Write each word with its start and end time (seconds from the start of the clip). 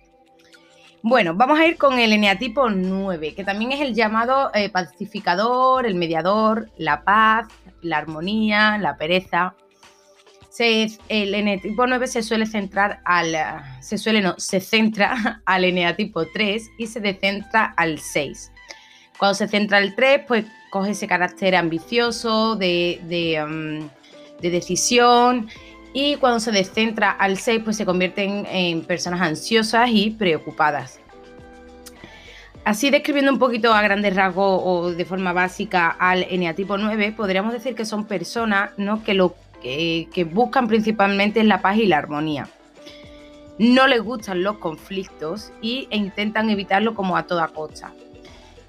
Bueno, 1.01 1.35
vamos 1.35 1.59
a 1.59 1.67
ir 1.67 1.75
con 1.77 1.99
el 1.99 2.13
eneatipo 2.13 2.69
9, 2.69 3.35
que 3.35 3.43
también 3.43 3.73
es 3.73 3.81
el 3.81 3.93
llamado 3.93 4.49
eh, 4.53 4.69
pacificador, 4.69 5.85
el 5.85 5.95
mediador, 5.95 6.69
la 6.77 7.03
paz, 7.03 7.47
la 7.81 7.97
armonía, 7.97 8.77
la 8.77 8.95
pereza. 8.95 9.55
el 10.57 11.35
eneatipo 11.35 11.85
9 11.85 12.07
se 12.07 12.23
suele 12.23 12.45
centrar 12.45 13.01
al. 13.03 13.35
Se 13.81 13.97
suele 13.97 14.21
no, 14.21 14.35
se 14.37 14.61
centra 14.61 15.41
al 15.45 15.65
eneatipo 15.65 16.25
3 16.27 16.63
y 16.77 16.87
se 16.87 17.01
descentra 17.01 17.73
al 17.75 17.99
6. 17.99 18.52
Cuando 19.17 19.35
se 19.35 19.47
centra 19.47 19.77
el 19.79 19.95
3, 19.95 20.21
pues 20.27 20.45
coge 20.69 20.91
ese 20.91 21.07
carácter 21.07 21.55
ambicioso, 21.55 22.55
de, 22.55 23.41
um, 23.45 23.89
decisión, 24.41 25.47
y 25.93 26.15
cuando 26.15 26.39
se 26.39 26.51
descentra 26.51 27.11
al 27.11 27.37
6, 27.37 27.61
pues 27.63 27.77
se 27.77 27.85
convierten 27.85 28.47
en 28.47 28.81
personas 28.83 29.21
ansiosas 29.21 29.89
y 29.91 30.09
preocupadas. 30.09 30.99
Así 32.65 32.89
describiendo 32.89 33.31
un 33.31 33.39
poquito 33.39 33.73
a 33.73 33.81
grandes 33.81 34.15
rasgos 34.15 34.61
o 34.63 34.91
de 34.91 35.05
forma 35.05 35.33
básica 35.33 35.89
al 35.89 36.23
eneatipo 36.23 36.77
9, 36.77 37.13
podríamos 37.15 37.53
decir 37.53 37.75
que 37.75 37.85
son 37.85 38.05
personas 38.05 38.71
¿no? 38.77 39.03
que 39.03 39.13
lo 39.13 39.35
que, 39.61 40.07
que 40.13 40.23
buscan 40.23 40.67
principalmente 40.67 41.41
es 41.41 41.45
la 41.45 41.61
paz 41.61 41.77
y 41.77 41.85
la 41.85 41.97
armonía. 41.97 42.47
No 43.59 43.85
les 43.85 44.01
gustan 44.01 44.43
los 44.43 44.57
conflictos 44.57 45.51
y, 45.61 45.87
e 45.91 45.97
intentan 45.97 46.49
evitarlo 46.49 46.95
como 46.95 47.17
a 47.17 47.27
toda 47.27 47.49
costa. 47.49 47.91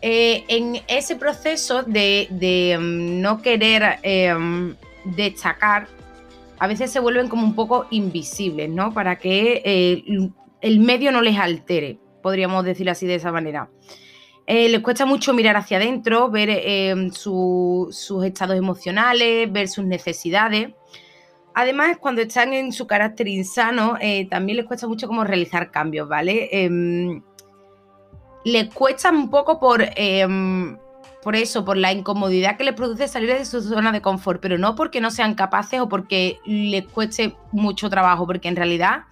Eh, 0.07 0.45
en 0.49 0.83
ese 0.87 1.17
proceso 1.17 1.83
de, 1.83 2.29
mm, 2.79 3.23
no 3.23 3.41
querer 3.41 4.01
em, 4.03 4.77
destacar, 5.07 5.89
a 6.59 6.67
veces 6.67 6.91
se 6.91 7.01
vuelven 7.01 7.29
como 7.29 7.43
un 7.43 7.55
poco 7.55 7.87
invisibles, 7.89 8.69
¿no? 8.69 8.93
Para 8.93 9.17
que 9.17 9.63
eh, 9.65 10.05
el 10.61 10.81
medio 10.81 11.11
no 11.11 11.23
les 11.23 11.39
altere, 11.39 11.97
podríamos 12.23 12.67
decirlo 12.67 12.93
así 12.93 13.07
de 13.07 13.15
esa 13.15 13.33
manera. 13.33 13.71
Eh, 14.47 14.69
les 14.69 14.83
cuesta 14.83 15.07
mucho 15.07 15.33
mirar 15.33 15.57
hacia 15.57 15.79
adentro, 15.79 16.29
ver 16.31 16.51
em, 16.51 17.11
sus 17.11 18.23
estados 18.27 18.59
emocionales, 18.59 19.51
ver 19.51 19.69
sus 19.69 19.87
necesidades. 19.87 20.69
Además, 21.55 21.97
cuando 21.99 22.21
están 22.21 22.53
en 22.53 22.73
su 22.73 22.87
carácter 22.87 23.27
insano, 23.27 23.97
también 24.29 24.59
les 24.59 24.67
cuesta 24.67 24.87
mucho 24.87 25.07
como 25.07 25.25
realizar 25.25 25.71
cambios, 25.71 26.07
¿vale? 26.11 26.51
Les 28.45 28.73
cuesta 28.73 29.11
un 29.11 29.31
poco 29.31 29.59
por, 29.59 29.85
em, 29.97 30.77
por 31.23 31.35
eso, 31.35 31.65
por 31.65 31.77
la 31.77 31.93
incomodidad 31.93 32.57
que 32.57 32.65
les 32.65 32.75
produce 32.75 33.09
salir 33.09 33.33
de 33.33 33.45
su 33.45 33.63
zona 33.63 33.91
de 33.91 34.03
confort, 34.03 34.41
pero 34.41 34.59
no 34.59 34.77
porque 34.77 35.01
no 35.01 35.11
sean 35.11 35.35
capaces 35.35 35.81
o 35.81 35.89
porque 35.89 36.39
les 36.45 36.87
cueste 36.87 37.37
mucho 37.53 37.89
trabajo, 37.89 38.27
porque 38.27 38.49
en 38.49 38.57
realidad 38.57 39.05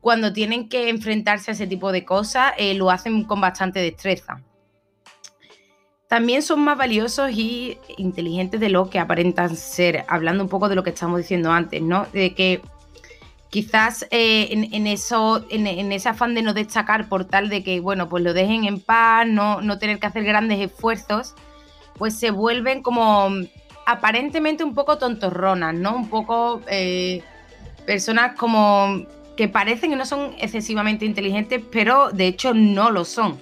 cuando 0.00 0.32
tienen 0.32 0.68
que 0.68 0.88
enfrentarse 0.88 1.50
a 1.50 1.54
ese 1.54 1.66
tipo 1.66 1.92
de 1.92 2.04
cosas 2.04 2.52
eh, 2.56 2.74
lo 2.74 2.90
hacen 2.90 3.24
con 3.24 3.40
bastante 3.40 3.80
destreza. 3.80 4.42
También 6.08 6.40
son 6.40 6.60
más 6.60 6.78
valiosos 6.78 7.30
y 7.30 7.76
inteligentes 7.98 8.58
de 8.60 8.70
lo 8.70 8.88
que 8.88 8.98
aparentan 8.98 9.54
ser, 9.54 10.06
hablando 10.08 10.42
un 10.42 10.48
poco 10.48 10.70
de 10.70 10.74
lo 10.74 10.82
que 10.82 10.90
estamos 10.90 11.18
diciendo 11.18 11.52
antes, 11.52 11.82
¿no? 11.82 12.06
De 12.14 12.34
que 12.34 12.62
quizás 13.50 14.06
eh, 14.10 14.48
en, 14.50 14.86
eso, 14.86 15.44
en, 15.50 15.92
ese 15.92 16.08
afán 16.08 16.34
de 16.34 16.42
no 16.42 16.52
destacar 16.52 17.08
por 17.08 17.24
tal 17.24 17.48
de 17.48 17.62
que, 17.62 17.80
bueno, 17.80 18.08
pues 18.08 18.22
lo 18.22 18.34
dejen 18.34 18.64
en 18.64 18.80
paz, 18.80 19.26
no, 19.26 19.60
no 19.60 19.78
tener 19.78 19.98
que 19.98 20.06
hacer 20.06 20.24
grandes 20.24 20.60
esfuerzos, 20.60 21.34
pues 21.94 22.18
se 22.18 22.30
vuelven 22.30 22.82
como 22.82 23.30
aparentemente 23.86 24.64
un 24.64 24.74
poco 24.74 24.98
tontorronas, 24.98 25.74
¿no? 25.74 25.96
Un 25.96 26.08
poco 26.10 26.60
eh, 26.68 27.22
personas 27.86 28.36
como 28.36 29.06
que 29.34 29.48
parecen 29.48 29.90
que 29.90 29.96
no 29.96 30.04
son 30.04 30.34
excesivamente 30.38 31.06
inteligentes, 31.06 31.62
pero 31.72 32.10
de 32.10 32.26
hecho 32.26 32.52
no 32.52 32.90
lo 32.90 33.04
son. 33.04 33.40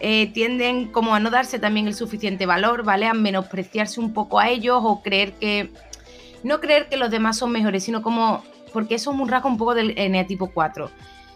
Eh, 0.00 0.32
tienden 0.32 0.88
como 0.88 1.14
a 1.14 1.20
no 1.20 1.30
darse 1.30 1.60
también 1.60 1.86
el 1.86 1.94
suficiente 1.94 2.44
valor, 2.44 2.82
¿vale? 2.82 3.06
A 3.06 3.14
menospreciarse 3.14 4.00
un 4.00 4.12
poco 4.12 4.40
a 4.40 4.48
ellos 4.48 4.80
o 4.82 5.00
creer 5.00 5.32
que... 5.34 5.70
No 6.42 6.58
creer 6.58 6.88
que 6.88 6.96
los 6.96 7.08
demás 7.12 7.38
son 7.38 7.52
mejores, 7.52 7.84
sino 7.84 8.02
como 8.02 8.42
porque 8.72 8.96
eso 8.96 9.12
es 9.12 9.20
un 9.20 9.28
rasgo 9.28 9.48
un 9.48 9.58
poco 9.58 9.74
del 9.74 9.96
eneatipo 9.98 10.50
4, 10.52 10.90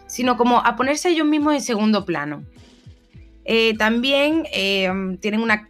sino 0.07 0.37
como 0.37 0.59
a 0.59 0.75
ponerse 0.75 1.09
ellos 1.09 1.27
mismos 1.27 1.53
en 1.53 1.61
segundo 1.61 2.05
plano. 2.05 2.43
Eh, 3.45 3.77
también 3.77 4.45
eh, 4.53 4.89
tienen 5.21 5.41
una... 5.41 5.69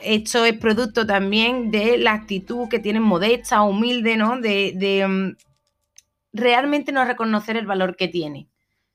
Esto 0.00 0.44
es 0.44 0.56
producto 0.58 1.06
también 1.06 1.70
de 1.70 1.98
la 1.98 2.12
actitud 2.12 2.68
que 2.68 2.78
tienen 2.78 3.02
modesta, 3.02 3.62
humilde, 3.62 4.16
¿no? 4.16 4.40
De, 4.40 5.04
mm, 5.08 5.36
realmente 6.32 6.92
no 6.92 7.04
reconocer 7.04 7.56
el 7.56 7.66
valor 7.66 7.96
que 7.96 8.08
tiene. 8.08 8.48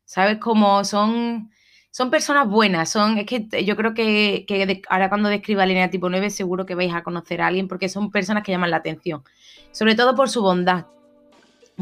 ¿Sabes? 0.06 0.38
Como 0.38 0.84
son, 0.84 1.50
son 1.92 2.10
personas 2.10 2.48
buenas, 2.48 2.90
son, 2.90 3.20
es 3.20 3.26
que 3.26 3.48
yo 3.64 3.76
creo 3.78 3.94
que, 3.94 4.82
ahora 4.90 5.10
cuando 5.10 5.30
describa 5.30 5.64
el 5.64 5.72
eneatipo 5.72 6.10
9 6.10 6.30
seguro 6.30 6.66
que 6.66 6.74
vais 6.74 6.94
a 6.94 7.04
conocer 7.04 7.42
a 7.42 7.48
alguien 7.48 7.68
porque 7.68 7.88
son 7.88 8.12
personas 8.12 8.44
que 8.44 8.52
llaman 8.52 8.72
la 8.72 8.78
atención, 8.78 9.24
sobre 9.72 9.96
todo 9.96 10.16
por 10.16 10.28
su 10.30 10.42
bondad, 10.42 10.88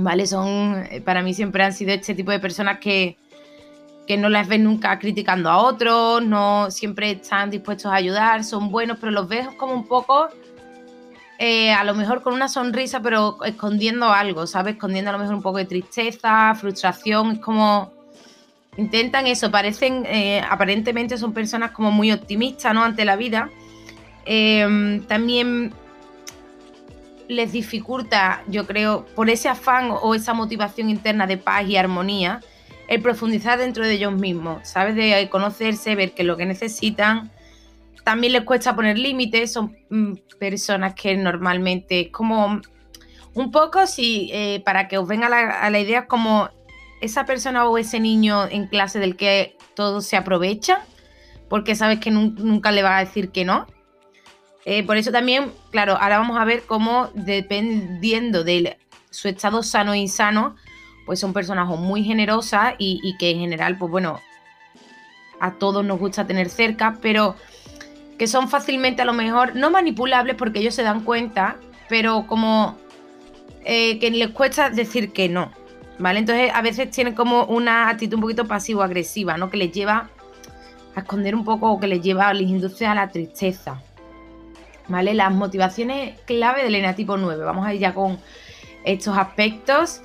¿vale? 0.03 0.27
Son, 0.27 0.85
eh, 0.89 1.01
para 1.01 1.21
mí 1.21 1.33
siempre 1.33 1.63
han 1.63 1.73
sido 1.73 1.91
este 1.91 2.15
tipo 2.15 2.31
de 2.31 2.39
personas 2.39 2.79
que, 2.79 3.17
que 4.07 4.17
no 4.17 4.29
las 4.29 4.47
ves 4.47 4.59
nunca 4.59 4.97
criticando 4.99 5.49
a 5.49 5.57
otros, 5.57 6.23
no 6.23 6.69
siempre 6.71 7.11
están 7.11 7.49
dispuestos 7.49 7.91
a 7.91 7.95
ayudar, 7.95 8.43
son 8.43 8.71
buenos, 8.71 8.97
pero 8.99 9.11
los 9.11 9.27
ves 9.27 9.47
como 9.57 9.73
un 9.73 9.87
poco, 9.87 10.27
eh, 11.39 11.71
a 11.71 11.83
lo 11.83 11.93
mejor 11.93 12.21
con 12.21 12.33
una 12.33 12.47
sonrisa, 12.47 13.01
pero 13.01 13.43
escondiendo 13.43 14.11
algo, 14.11 14.47
¿sabes? 14.47 14.75
Escondiendo 14.75 15.09
a 15.09 15.13
lo 15.13 15.19
mejor 15.19 15.35
un 15.35 15.41
poco 15.41 15.57
de 15.57 15.65
tristeza, 15.65 16.53
frustración, 16.55 17.31
es 17.33 17.39
como... 17.39 17.91
Intentan 18.77 19.27
eso, 19.27 19.51
parecen, 19.51 20.05
eh, 20.05 20.41
aparentemente 20.49 21.17
son 21.17 21.33
personas 21.33 21.71
como 21.71 21.91
muy 21.91 22.09
optimistas, 22.09 22.73
¿no? 22.73 22.83
Ante 22.83 23.03
la 23.03 23.17
vida. 23.17 23.49
también 25.09 25.73
les 27.31 27.51
dificulta, 27.51 28.43
yo 28.47 28.67
creo, 28.67 29.05
por 29.15 29.29
ese 29.29 29.49
afán 29.49 29.89
o 29.91 30.15
esa 30.15 30.33
motivación 30.33 30.89
interna 30.89 31.27
de 31.27 31.37
paz 31.37 31.67
y 31.67 31.77
armonía, 31.77 32.41
el 32.87 33.01
profundizar 33.01 33.57
dentro 33.57 33.85
de 33.85 33.93
ellos 33.93 34.13
mismos, 34.13 34.67
¿sabes? 34.67 34.95
De 34.95 35.29
conocerse, 35.29 35.95
ver 35.95 36.13
qué 36.13 36.23
es 36.23 36.27
lo 36.27 36.35
que 36.35 36.45
necesitan. 36.45 37.31
También 38.03 38.33
les 38.33 38.43
cuesta 38.43 38.75
poner 38.75 38.97
límites, 38.97 39.53
son 39.53 39.77
mm, 39.89 40.13
personas 40.37 40.93
que 40.93 41.15
normalmente, 41.15 42.11
como 42.11 42.61
un 43.33 43.51
poco, 43.51 43.87
si 43.87 44.29
eh, 44.33 44.61
para 44.65 44.87
que 44.87 44.97
os 44.97 45.07
venga 45.07 45.27
a 45.27 45.69
la, 45.69 45.79
idea, 45.79 46.07
como 46.07 46.49
esa 46.99 47.25
persona 47.25 47.65
o 47.65 47.77
ese 47.77 47.99
niño 47.99 48.45
en 48.47 48.67
clase 48.67 48.99
del 48.99 49.15
que 49.15 49.55
todos 49.73 50.05
se 50.05 50.17
aprovechan, 50.17 50.79
porque 51.47 51.75
sabes 51.75 51.99
que 51.99 52.11
nunca 52.11 52.71
le 52.71 52.83
va 52.83 52.97
a 52.97 53.05
decir 53.05 53.31
que 53.31 53.45
no, 53.45 53.67
eh, 54.65 54.83
por 54.83 54.97
eso 54.97 55.11
también, 55.11 55.51
claro, 55.71 55.97
ahora 55.99 56.19
vamos 56.19 56.37
a 56.39 56.45
ver 56.45 56.63
cómo 56.67 57.09
dependiendo 57.13 58.43
de 58.43 58.77
su 59.09 59.27
estado 59.27 59.63
sano 59.63 59.93
e 59.93 59.97
insano, 59.97 60.55
pues 61.05 61.19
son 61.19 61.33
personas 61.33 61.67
muy 61.67 62.03
generosas 62.03 62.75
y, 62.77 63.15
que 63.17 63.31
en 63.31 63.39
general, 63.39 63.77
pues 63.77 63.91
bueno, 63.91 64.19
a 65.39 65.53
todos 65.53 65.83
nos 65.83 65.99
gusta 65.99 66.27
tener 66.27 66.49
cerca, 66.49 66.97
pero 67.01 67.35
que 68.19 68.27
son 68.27 68.49
fácilmente 68.49 69.01
a 69.01 69.05
lo 69.05 69.13
mejor 69.13 69.55
no 69.55 69.71
manipulables 69.71 70.35
porque 70.35 70.59
ellos 70.59 70.75
se 70.75 70.83
dan 70.83 71.01
cuenta, 71.01 71.57
pero 71.89 72.27
como 72.27 72.77
eh, 73.65 73.97
que 73.99 74.11
les 74.11 74.29
cuesta 74.29 74.69
decir 74.69 75.11
que 75.11 75.27
no, 75.27 75.51
¿vale? 75.97 76.19
Entonces 76.19 76.51
a 76.53 76.61
veces 76.61 76.91
tienen 76.91 77.15
como 77.15 77.45
una 77.45 77.89
actitud 77.89 78.15
un 78.15 78.21
poquito 78.21 78.47
pasivo-agresiva, 78.47 79.37
¿no? 79.37 79.49
Que 79.49 79.57
les 79.57 79.71
lleva 79.71 80.09
a 80.95 80.99
esconder 80.99 81.33
un 81.33 81.43
poco 81.43 81.71
o 81.71 81.79
que 81.79 81.87
les 81.87 82.01
lleva, 82.01 82.31
les 82.33 82.47
induce 82.47 82.85
a 82.85 82.93
la 82.93 83.09
tristeza, 83.09 83.81
¿vale? 84.87 85.13
Las 85.13 85.31
motivaciones 85.31 86.19
clave 86.25 86.63
del 86.63 86.75
eneatipo 86.75 87.17
9, 87.17 87.43
vamos 87.43 87.65
a 87.65 87.73
ir 87.73 87.79
ya 87.79 87.93
con 87.93 88.19
estos 88.83 89.17
aspectos. 89.17 90.01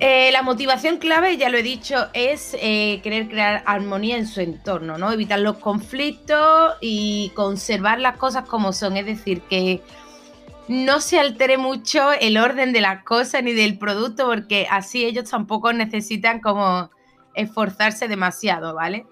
Eh, 0.00 0.30
la 0.32 0.42
motivación 0.42 0.98
clave, 0.98 1.36
ya 1.36 1.48
lo 1.48 1.56
he 1.56 1.62
dicho, 1.62 2.08
es 2.14 2.56
eh, 2.60 3.00
querer 3.02 3.28
crear 3.28 3.62
armonía 3.64 4.16
en 4.16 4.26
su 4.26 4.40
entorno, 4.40 4.98
¿no? 4.98 5.12
Evitar 5.12 5.38
los 5.38 5.58
conflictos 5.58 6.74
y 6.80 7.30
conservar 7.34 8.00
las 8.00 8.16
cosas 8.16 8.44
como 8.48 8.72
son. 8.72 8.96
Es 8.96 9.06
decir, 9.06 9.42
que 9.42 9.82
no 10.66 11.00
se 11.00 11.20
altere 11.20 11.58
mucho 11.58 12.12
el 12.12 12.38
orden 12.38 12.72
de 12.72 12.80
las 12.80 13.04
cosas 13.04 13.42
ni 13.44 13.52
del 13.52 13.78
producto, 13.78 14.26
porque 14.26 14.66
así 14.68 15.04
ellos 15.04 15.30
tampoco 15.30 15.72
necesitan 15.72 16.40
como 16.40 16.90
esforzarse 17.34 18.08
demasiado, 18.08 18.74
¿vale? 18.74 19.06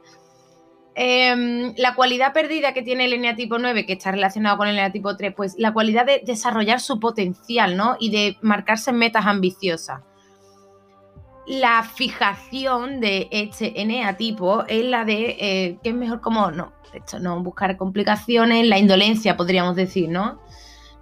Em, 0.95 1.75
la 1.79 1.95
cualidad 1.95 2.35
perdida 2.35 2.75
que 2.75 2.83
tiene 2.83 3.07
el 3.07 3.15
eneatipo 3.15 3.59
9, 3.59 3.87
que 3.87 3.95
está 3.95 4.11
relacionado 4.11 4.59
con 4.59 4.69
el 4.69 4.75
eneatipo 4.75 5.17
3, 5.17 5.33
pues 5.35 5.55
la 5.57 5.73
cualidad 5.73 6.05
de 6.05 6.23
desarrollar 6.25 6.81
su 6.81 7.01
potencial, 7.01 7.77
¿no? 7.77 7.97
Y 7.99 8.11
de 8.11 8.37
marcarse 8.43 8.93
metas 8.93 9.25
ambiciosas. 9.27 10.03
La 11.47 11.83
fijación 11.83 13.01
de 13.01 13.29
este 13.31 13.81
eneatipo 13.81 14.65
es 14.69 14.85
la 14.85 15.05
de 15.05 15.37
eh, 15.41 15.79
que 15.83 15.89
es 15.91 15.95
mejor 15.95 16.21
como, 16.21 16.51
no, 16.51 16.73
esto 16.93 17.19
no 17.19 17.43
buscar 17.43 17.77
complicaciones, 17.79 18.67
la 18.67 18.79
indolencia, 18.79 19.37
podríamos 19.37 19.75
decir, 19.77 20.11
¿no? 20.11 20.41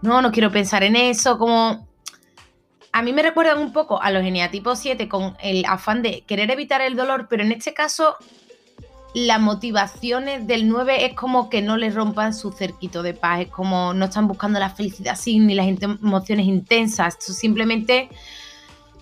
No, 0.03 0.23
no 0.23 0.31
quiero 0.31 0.53
pensar 0.53 0.85
en 0.85 0.95
eso, 0.95 1.37
como 1.37 1.89
a 2.93 3.03
mí 3.03 3.13
me 3.13 3.23
recuerdan 3.23 3.59
un 3.59 3.73
poco 3.73 4.01
a 4.01 4.11
los 4.11 4.25
eneatipos 4.25 4.79
7 4.79 5.09
con 5.09 5.37
el 5.43 5.65
afán 5.67 6.03
de 6.03 6.23
querer 6.23 6.51
evitar 6.51 6.81
el 6.81 6.97
dolor, 6.97 7.27
pero 7.29 7.43
en 7.43 7.53
este 7.53 7.75
caso 7.75 8.17
las 9.15 9.41
motivaciones 9.41 10.47
del 10.47 10.69
9 10.69 11.07
es 11.07 11.15
como 11.15 11.51
que 11.51 11.63
no 11.63 11.77
le 11.77 11.91
rompan 11.91 12.33
su 12.33 12.53
cerquito 12.53 13.03
de 13.03 13.15
paz, 13.15 13.41
es 13.41 13.49
como 13.49 13.93
no 13.93 14.05
están 14.05 14.29
buscando 14.29 14.59
la 14.61 14.71
felicidad 14.71 15.17
sin 15.17 15.47
ni 15.47 15.55
las 15.55 15.67
emociones 15.67 16.47
intensas, 16.47 17.17
simplemente 17.21 18.09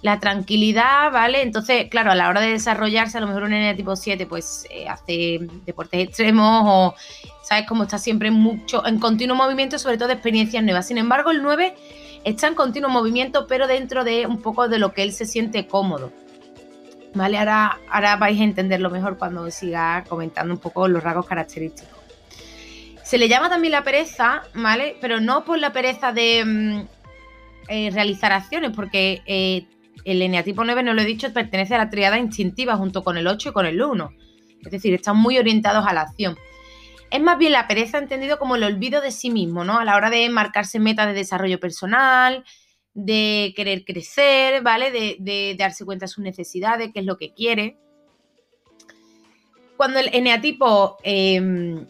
la 0.01 0.21
tranquilidad, 0.21 1.11
¿vale? 1.13 1.43
Entonces, 1.43 1.89
claro, 1.91 2.13
a 2.13 2.15
la 2.15 2.29
hora 2.29 2.41
de 2.41 2.51
desarrollarse, 2.51 3.19
a 3.19 3.21
lo 3.21 3.27
mejor 3.27 3.43
un 3.45 3.51
nene 3.51 3.75
tipo 3.75 3.97
7 3.97 4.27
pues 4.27 4.65
eh, 4.71 4.89
hace 4.89 5.41
deportes 5.67 6.09
extremos 6.09 6.63
o, 6.65 6.95
¿sabes? 7.43 7.67
Como 7.67 7.83
está 7.83 7.99
siempre 7.99 8.31
mucho, 8.31 8.87
en 8.87 9.01
continuo 9.01 9.37
movimiento, 9.37 9.79
sobre 9.79 9.99
todo 9.99 10.11
experiencias 10.13 10.63
nuevas. 10.63 10.87
Sin 10.87 10.99
embargo, 10.99 11.33
el 11.33 11.43
9 11.43 11.75
está 12.25 12.47
en 12.47 12.55
continuo 12.55 12.91
movimiento, 12.91 13.47
pero 13.47 13.67
dentro 13.67 14.05
de 14.05 14.27
un 14.27 14.41
poco 14.41 14.69
de 14.69 14.79
lo 14.79 14.93
que 14.93 15.03
él 15.03 15.13
se 15.13 15.27
siente 15.27 15.67
cómodo. 15.67 16.13
¿Vale? 17.15 17.39
Ahora, 17.39 17.79
ahora 17.91 18.17
vais 18.17 18.41
a 18.41 18.45
entenderlo 18.45 18.91
mejor 18.91 19.19
cuando 19.19 19.51
siga 19.51 20.05
comentando 20.09 20.55
un 20.55 20.61
poco 20.61 20.89
los 20.89 21.03
rasgos 21.03 21.27
característicos. 21.27 21.99
Se 23.03 23.17
le 23.17 23.29
llama 23.29 23.49
también 23.49 23.73
la 23.73 23.83
pereza, 23.83 24.43
¿vale? 24.55 24.97
Pero 25.01 25.19
no 25.21 25.45
por 25.45 25.59
la 25.59 25.73
pereza 25.73 26.13
de 26.13 26.45
mm, 26.45 26.81
eh, 27.69 27.91
realizar 27.91 28.33
acciones, 28.33 28.73
porque 28.77 29.23
eh, 29.25 29.67
el 30.05 30.23
eneatipo 30.23 30.65
9, 30.65 30.83
no 30.83 30.95
lo 30.95 31.03
he 31.03 31.07
dicho, 31.07 31.33
pertenece 31.33 31.75
a 31.75 31.79
la 31.79 31.91
triada 31.91 32.19
instintiva 32.19 32.77
junto 32.77 33.03
con 33.03 33.17
el 33.17 33.27
8 33.27 33.49
y 33.49 33.53
con 33.53 33.67
el 33.67 33.81
1. 33.81 34.13
Es 34.63 34.71
decir, 34.71 34.93
están 34.95 35.17
muy 35.17 35.39
orientados 35.39 35.87
a 35.87 35.93
la 35.93 36.03
acción. 36.03 36.37
Es 37.11 37.21
más 37.23 37.39
bien 37.39 37.53
la 37.53 37.67
pereza 37.67 37.99
entendido 37.99 38.39
como 38.39 38.57
el 38.57 38.65
olvido 38.65 39.01
de 39.01 39.11
sí 39.11 39.31
mismo, 39.31 39.65
¿no? 39.65 39.79
A 39.79 39.85
la 39.85 39.97
hora 39.97 40.11
de 40.11 40.29
marcarse 40.29 40.79
metas 40.79 41.07
de 41.07 41.15
desarrollo 41.15 41.59
personal, 41.59 42.45
de 42.99 43.53
querer 43.55 43.85
crecer, 43.85 44.61
¿vale? 44.61 44.91
De, 44.91 45.55
darse 45.57 45.85
cuenta 45.85 46.07
de 46.07 46.09
sus 46.09 46.25
necesidades, 46.25 46.91
qué 46.93 46.99
es 46.99 47.07
lo 47.07 47.17
que 47.17 47.33
quiere. 47.33 47.77
Cuando 49.77 50.01
el 50.01 50.11
eneatipo 50.13 50.97
9 51.05 51.05
em, 51.05 51.87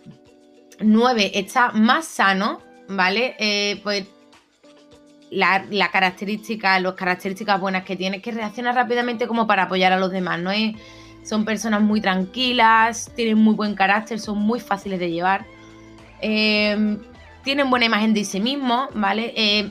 está 1.33 1.71
más 1.73 2.07
sano, 2.07 2.61
¿vale? 2.91 3.37
Eh, 3.39 3.81
pues 3.83 4.05
la, 5.31 5.91
característica, 5.91 6.79
las 6.79 6.93
características 6.93 7.59
buenas 7.59 7.85
que 7.85 7.97
tiene 7.97 8.19
es 8.19 8.23
que 8.23 8.33
reacciona 8.33 8.73
rápidamente 8.73 9.27
como 9.27 9.47
para 9.47 9.63
apoyar 9.63 9.95
a 9.95 9.99
los 9.99 10.11
demás, 10.11 10.39
¿no? 10.41 10.51
Es, 10.51 10.77
son 11.25 11.47
personas 11.47 11.81
muy 11.81 12.03
tranquilas, 12.03 13.11
tienen 13.17 13.39
muy 13.39 13.55
buen 13.55 13.75
carácter, 13.75 14.21
son 14.21 14.41
muy 14.41 14.61
fáciles 14.61 15.01
de 15.01 15.11
llevar, 15.11 15.47
em, 16.21 16.99
tienen 17.45 17.71
buena 17.71 17.87
imagen 17.87 18.13
de 18.13 18.25
sí 18.25 18.41
mismos, 18.41 18.91
¿vale? 18.93 19.33
Eh, 19.35 19.71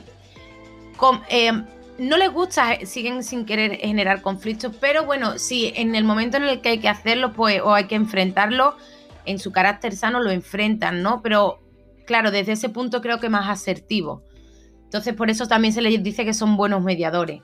eh, 1.28 1.52
no 1.98 2.16
les 2.16 2.32
gusta, 2.32 2.84
siguen 2.86 3.22
sin 3.24 3.44
querer 3.44 3.76
generar 3.78 4.22
conflictos, 4.22 4.74
pero 4.80 5.04
bueno, 5.04 5.38
si 5.38 5.72
en 5.74 5.94
el 5.94 6.04
momento 6.04 6.36
en 6.36 6.44
el 6.44 6.60
que 6.60 6.70
hay 6.70 6.78
que 6.78 6.88
hacerlo, 6.88 7.32
pues, 7.32 7.60
o 7.62 7.74
hay 7.74 7.84
que 7.84 7.96
enfrentarlo, 7.96 8.76
en 9.24 9.38
su 9.38 9.52
carácter 9.52 9.94
sano 9.94 10.20
lo 10.20 10.30
enfrentan, 10.30 11.02
¿no? 11.02 11.20
Pero 11.22 11.60
claro, 12.06 12.30
desde 12.30 12.52
ese 12.52 12.68
punto 12.68 13.02
creo 13.02 13.20
que 13.20 13.28
más 13.28 13.48
asertivo. 13.48 14.22
Entonces, 14.84 15.14
por 15.14 15.28
eso 15.28 15.46
también 15.46 15.74
se 15.74 15.82
les 15.82 16.02
dice 16.02 16.24
que 16.24 16.32
son 16.32 16.56
buenos 16.56 16.82
mediadores. 16.82 17.42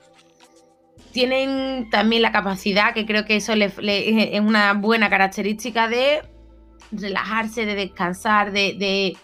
Tienen 1.11 1.89
también 1.91 2.23
la 2.23 2.31
capacidad, 2.31 2.93
que 2.93 3.05
creo 3.05 3.25
que 3.25 3.35
eso 3.35 3.53
es 3.53 4.39
una 4.39 4.73
buena 4.73 5.09
característica 5.09 5.87
de 5.87 6.23
relajarse, 6.91 7.65
de 7.65 7.75
descansar, 7.75 8.51
de 8.51 8.75
de 8.77 9.15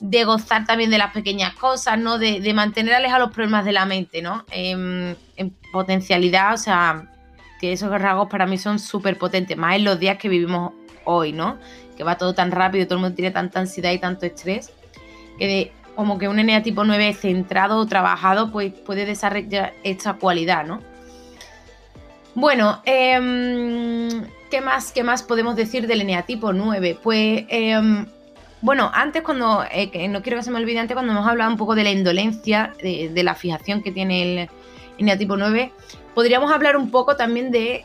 gozar 0.00 0.66
también 0.66 0.90
de 0.90 0.98
las 0.98 1.12
pequeñas 1.12 1.54
cosas, 1.54 1.98
¿no? 1.98 2.18
De, 2.18 2.40
de 2.40 2.54
mantener 2.54 2.94
alejados 2.94 3.28
los 3.28 3.34
problemas 3.34 3.64
de 3.64 3.72
la 3.72 3.86
mente, 3.86 4.22
¿no? 4.22 4.44
En, 4.50 5.16
potencialidad, 5.72 6.54
o 6.54 6.56
sea, 6.56 7.10
que 7.60 7.72
esos 7.72 7.90
rasgos 7.90 8.28
para 8.28 8.46
mí 8.46 8.58
son 8.58 8.78
súper 8.78 9.18
potentes, 9.18 9.56
más 9.56 9.74
en 9.74 9.82
los 9.82 9.98
días 9.98 10.18
que 10.18 10.28
vivimos 10.28 10.72
hoy, 11.04 11.32
¿no? 11.32 11.58
Que 11.96 12.04
va 12.04 12.16
todo 12.16 12.32
tan 12.32 12.52
rápido, 12.52 12.86
todo 12.86 12.94
el 12.94 13.00
mundo 13.00 13.16
tiene 13.16 13.32
tanta 13.32 13.58
ansiedad 13.58 13.90
y 13.90 13.98
tanto 13.98 14.24
estrés, 14.24 14.70
que 15.36 15.72
como 15.96 16.18
que 16.18 16.28
un 16.28 16.36
NEA 16.36 16.62
tipo 16.62 16.84
9 16.84 17.12
centrado 17.14 17.78
o 17.78 17.86
trabajado, 17.86 18.52
pues 18.52 18.72
puede 18.72 19.04
desarrollar 19.04 19.74
esta 19.82 20.14
cualidad, 20.14 20.64
¿no? 20.64 20.80
Bueno, 22.34 22.82
em, 22.84 24.24
¿qué, 24.50 24.60
más, 24.60 24.92
¿qué 24.92 25.04
más 25.04 25.22
podemos 25.22 25.54
decir 25.54 25.86
del 25.86 26.00
eneatipo 26.00 26.52
9? 26.52 26.98
Pues 27.02 27.44
em, 27.48 28.06
bueno, 28.64 28.90
antes 28.94 29.22
cuando, 29.22 29.62
eh, 29.70 30.08
no 30.08 30.22
quiero 30.22 30.38
que 30.38 30.42
se 30.42 30.50
me 30.50 30.58
olvide, 30.58 30.78
antes 30.78 30.94
cuando 30.94 31.12
hemos 31.12 31.26
hablado 31.26 31.50
un 31.50 31.58
poco 31.58 31.74
de 31.74 31.84
la 31.84 31.90
indolencia, 31.90 32.72
de, 32.82 33.22
la 33.22 33.34
fijación 33.34 33.82
que 33.82 33.92
tiene 33.92 34.22
el, 34.22 34.48
eneatipo 34.96 35.36
9, 35.36 35.70
podríamos 36.14 36.50
hablar 36.50 36.78
un 36.78 36.90
poco 36.90 37.14
también 37.14 37.50
de, 37.50 37.84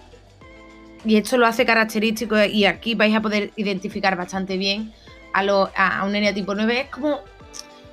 y 1.03 1.17
esto 1.17 1.37
lo 1.37 1.47
hace 1.47 1.65
característico 1.65 2.41
y 2.45 2.63
aquí 2.63 2.95
vais 2.95 3.13
a 3.13 3.21
poder 3.21 3.51
identificar 3.57 4.15
bastante 4.15 4.55
bien 4.55 4.93
a, 5.33 6.05
un 6.05 6.15
eneatipo 6.15 6.55
9, 6.55 6.79
es 6.79 6.87
como 6.87 7.19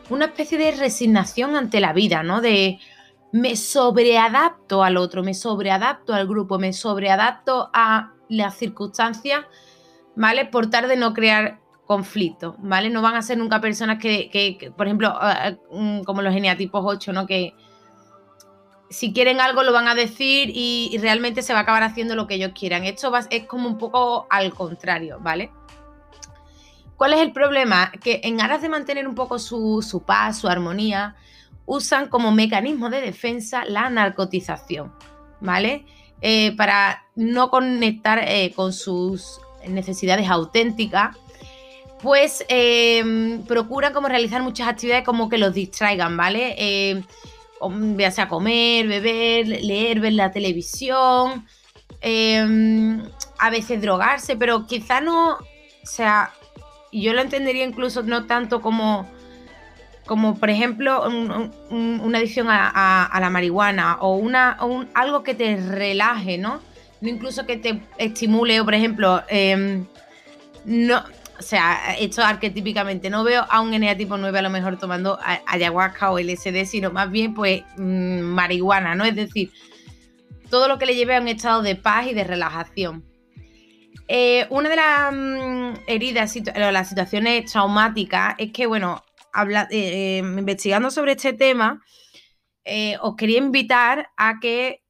una 0.09 0.27
especie 0.27 0.57
de 0.57 0.71
resignación 0.71 1.57
ante 1.57 1.81
la 1.81 1.93
vida, 1.93 2.23
¿no? 2.23 2.41
De 2.41 2.79
me 3.33 3.57
sobreadapto 3.57 4.85
al 4.85 4.97
otro, 4.97 5.25
me 5.25 5.35
sobreadapto 5.35 6.15
al 6.15 6.29
grupo, 6.29 6.61
me 6.61 6.73
sobreadapto 6.73 7.69
a 7.73 8.13
las 8.29 8.57
circunstancias, 8.57 9.45
¿vale? 10.15 10.45
Por 10.45 10.71
tal 10.71 10.87
de 10.89 10.97
no 10.97 11.13
crear 11.15 11.66
conflicto, 11.87 12.57
¿vale? 12.59 12.91
No 12.91 13.01
van 13.01 13.15
a 13.15 13.23
ser 13.23 13.39
nunca 13.39 13.61
personas 13.61 13.99
que, 13.99 14.73
por 14.77 14.87
ejemplo, 14.87 15.15
mm, 15.71 16.03
como 16.03 16.21
los 16.21 16.35
geniatipos 16.35 16.83
8, 16.85 17.13
¿no? 17.13 17.27
Que 17.27 17.55
si 18.91 19.13
quieren 19.13 19.41
algo 19.41 19.63
lo 19.63 19.73
van 19.73 19.89
a 19.89 19.95
decir 19.95 20.51
y, 20.53 20.97
realmente 21.01 21.43
se 21.43 21.53
va 21.53 21.61
a 21.61 21.63
acabar 21.63 21.83
haciendo 21.83 22.15
lo 22.15 22.27
que 22.27 22.35
ellos 22.35 22.53
quieran. 22.59 22.85
Esto 22.85 23.13
es 23.31 23.45
como 23.45 23.69
un 23.69 23.79
poco 23.79 24.27
al 24.31 24.53
contrario, 24.53 25.19
¿vale? 25.21 25.51
¿Cuál 26.97 27.15
es 27.15 27.21
el 27.21 27.33
problema? 27.33 27.93
Que 28.01 28.21
en 28.25 28.41
aras 28.41 28.63
de 28.63 28.69
mantener 28.69 29.07
un 29.07 29.15
poco 29.15 29.39
su, 29.39 30.03
paz, 30.07 30.39
su 30.39 30.49
armonía, 30.49 31.15
usan 31.67 32.09
como 32.09 32.33
mecanismo 32.33 32.91
de 32.91 33.01
defensa 33.01 33.65
la 33.65 33.91
narcotización, 33.91 34.93
¿vale? 35.41 35.85
Eh, 36.21 36.57
para 36.57 37.05
no 37.15 37.51
conectar 37.51 38.21
eh, 38.27 38.53
con 38.57 38.73
sus 38.73 39.41
necesidades 39.69 40.29
auténticas 40.31 41.17
pues 42.03 42.45
eh, 42.49 43.41
procuran 43.47 43.93
como 43.93 44.09
realizar 44.09 44.43
muchas 44.43 44.69
actividades 44.69 45.05
como 45.05 45.29
que 45.29 45.39
los 45.39 45.55
distraigan, 45.55 46.17
¿vale? 46.17 46.55
Eh, 46.59 47.03
ya 47.97 48.11
sea 48.11 48.29
comer, 48.29 48.87
beber, 48.87 49.49
leer, 49.49 50.01
ver 50.01 50.13
la 50.13 50.31
televisión, 50.31 51.47
em, 52.01 53.03
a 53.39 53.51
veces 53.51 53.81
drogarse, 53.81 54.37
pero 54.37 54.67
quizá 54.67 55.01
no, 55.01 55.35
o 55.35 55.87
sea, 55.87 56.33
yo 56.93 57.13
lo 57.13 57.23
entendería 57.23 57.65
incluso 57.65 58.03
no 58.03 58.27
tanto 58.27 58.61
como, 58.61 59.09
como 60.05 60.39
por 60.39 60.51
ejemplo, 60.51 61.09
una 61.71 62.19
adicción 62.19 62.49
a, 62.51 63.19
la 63.19 63.31
marihuana 63.31 63.97
o, 64.01 64.17
una, 64.17 64.59
algo 64.95 65.23
que 65.23 65.35
te 65.35 65.57
relaje, 65.57 66.39
¿no? 66.39 66.61
No 67.01 67.09
incluso 67.09 67.47
que 67.47 67.57
te 67.57 67.83
estimule 67.99 68.61
o, 68.61 68.65
por 68.65 68.75
ejemplo, 68.75 69.23
em, 69.29 69.87
no, 70.65 71.03
o 71.39 71.43
sea, 71.43 71.97
esto 71.99 72.23
arquetípicamente 72.23 73.11
no 73.11 73.25
veo 73.25 73.45
a 73.49 73.61
un 73.61 73.75
eneatipo 73.75 74.17
9 74.17 74.39
a 74.39 74.43
lo 74.43 74.51
mejor 74.51 74.79
tomando 74.79 75.19
ayahuasca 75.47 76.11
o 76.11 76.19
LSD, 76.19 76.65
sino 76.67 76.91
más 76.91 77.11
bien 77.11 77.35
pues 77.35 77.63
mm, 77.77 78.21
marihuana, 78.21 78.95
¿no? 78.95 79.05
Es 79.05 79.15
decir, 79.15 79.51
todo 80.51 80.69
lo 80.69 80.79
que 80.79 80.87
le 80.87 80.95
lleve 80.95 81.17
a 81.17 81.21
un 81.21 81.29
estado 81.29 81.63
de 81.63 81.77
paz 81.77 82.07
y 82.07 82.15
de 82.15 82.25
relajación. 82.25 83.05
Eh, 84.09 84.47
una 84.51 84.69
de 84.69 84.77
las 84.77 85.13
mm, 85.13 85.81
heridas, 85.87 86.37
las 86.55 86.89
situaciones 86.89 87.51
traumáticas 87.51 88.35
es 88.39 88.53
que, 88.53 88.67
bueno, 88.67 89.05
habla, 89.33 89.69
eh, 89.71 90.19
investigando 90.19 90.91
sobre 90.91 91.13
este 91.13 91.33
tema, 91.33 91.83
os 93.01 93.15
quería 93.15 93.39
invitar 93.39 94.09
a 94.17 94.41
que 94.41 94.83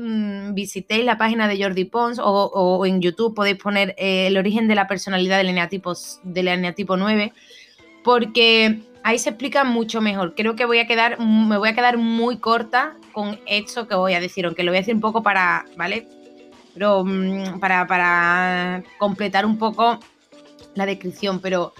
Mm, 0.00 0.54
visitéis 0.54 1.04
la 1.04 1.18
página 1.18 1.48
de 1.48 1.60
Jordi 1.60 1.84
Pons 1.84 2.20
o, 2.22 2.86
en 2.86 3.02
YouTube 3.02 3.34
podéis 3.34 3.58
poner 3.58 3.96
eh, 3.98 4.28
el 4.28 4.36
origen 4.38 4.68
de 4.68 4.76
la 4.76 4.86
personalidad 4.86 5.38
del 5.38 5.48
eneatipo, 5.48 5.92
del 6.22 6.46
eneatipo 6.46 6.96
9, 6.96 7.32
porque 8.04 8.80
ahí 9.02 9.18
se 9.18 9.30
explica 9.30 9.64
mucho 9.64 10.00
mejor. 10.00 10.36
Creo 10.36 10.54
que 10.54 10.66
voy 10.66 10.78
a 10.78 10.86
quedar, 10.86 11.18
me 11.18 11.58
voy 11.58 11.70
a 11.70 11.74
quedar 11.74 11.98
muy 11.98 12.38
corta 12.38 12.96
con 13.12 13.40
esto 13.46 13.88
que 13.88 13.96
voy 13.96 14.14
a 14.14 14.20
decir, 14.20 14.46
aunque 14.46 14.62
lo 14.62 14.70
voy 14.70 14.76
a 14.78 14.82
decir 14.82 14.94
un 14.94 15.00
poco 15.00 15.24
para, 15.24 15.64
¿vale? 15.76 16.06
Pero 16.74 17.02
mm, 17.04 17.58
para, 17.58 17.88
para 17.88 18.84
completar 18.98 19.44
un 19.44 19.58
poco 19.58 19.98
la 20.76 20.86
descripción, 20.86 21.40
pero 21.40 21.72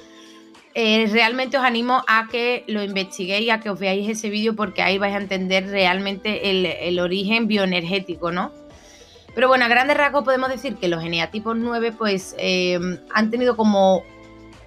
eh, 0.80 1.08
realmente 1.10 1.58
os 1.58 1.64
animo 1.64 2.04
a 2.06 2.28
que 2.30 2.62
lo 2.68 2.84
investiguéis, 2.84 3.50
a 3.50 3.58
que 3.58 3.68
os 3.68 3.80
veáis 3.80 4.08
ese 4.08 4.30
vídeo 4.30 4.54
porque 4.54 4.80
ahí 4.80 4.96
vais 4.96 5.12
a 5.12 5.18
entender 5.18 5.66
realmente 5.66 6.50
el, 6.88 7.00
origen 7.00 7.48
bioenergético, 7.48 8.30
¿no? 8.30 8.52
Pero 9.34 9.48
bueno, 9.48 9.64
a 9.64 9.68
grandes 9.68 9.96
rasgos 9.96 10.22
podemos 10.22 10.48
decir 10.48 10.76
que 10.76 10.86
los 10.86 11.02
eneatipos 11.02 11.56
9 11.56 11.90
pues 11.98 12.36
eh, 12.38 12.78
han 13.12 13.28
tenido 13.28 13.56
como 13.56 14.04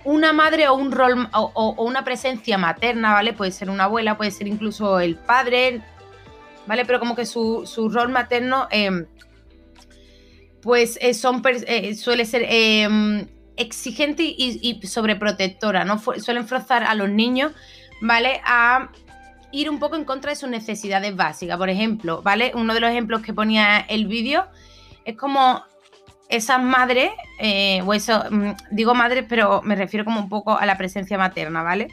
una 0.04 0.34
madre 0.34 0.68
o 0.68 0.74
un 0.74 0.92
rol 0.92 1.30
o, 1.32 1.76
una 1.78 2.04
presencia 2.04 2.58
materna, 2.58 3.14
¿vale? 3.14 3.32
Puede 3.32 3.52
ser 3.52 3.70
una 3.70 3.86
abuela, 3.86 4.18
puede 4.18 4.32
ser 4.32 4.50
incluso 4.50 5.00
el 5.00 5.16
padre, 5.16 5.80
¿vale? 6.68 6.84
Pero 6.84 7.00
como 7.00 7.16
que 7.16 7.26
su, 7.26 7.64
rol 7.90 8.10
materno 8.10 8.68
eh, 8.70 9.06
pues 10.62 11.00
son, 11.14 11.42
suele 11.96 12.26
ser 12.26 12.46
exigente 13.58 14.24
y, 14.24 14.80
sobreprotectora, 14.86 15.86
¿no? 15.86 16.00
Suelen 16.00 16.48
forzar 16.48 16.84
a 16.84 16.96
los 16.96 17.10
niños, 17.10 17.52
¿vale? 18.02 18.42
A 18.46 18.90
ir 19.52 19.70
un 19.70 19.80
poco 19.80 19.96
en 19.96 20.06
contra 20.06 20.32
de 20.32 20.36
sus 20.36 20.50
necesidades 20.50 21.16
básicas. 21.16 21.58
Por 21.58 21.70
ejemplo, 21.70 22.22
¿vale? 22.22 22.52
Uno 22.56 22.74
de 22.74 22.80
los 22.80 22.90
ejemplos 22.90 23.22
que 23.22 23.34
ponía 23.34 23.80
el 23.80 24.08
vídeo 24.08 24.46
es 25.06 25.18
como 25.18 25.64
esas 26.30 26.64
madres, 26.64 27.12
eh, 27.40 27.82
o 27.86 27.94
eso, 27.94 28.24
mm, 28.30 28.52
digo 28.72 28.96
madres, 28.96 29.26
pero 29.28 29.62
me 29.64 29.76
refiero 29.76 30.06
como 30.06 30.20
un 30.22 30.30
poco 30.30 30.58
a 30.58 30.66
la 30.66 30.78
presencia 30.78 31.18
materna, 31.18 31.62
¿vale? 31.62 31.90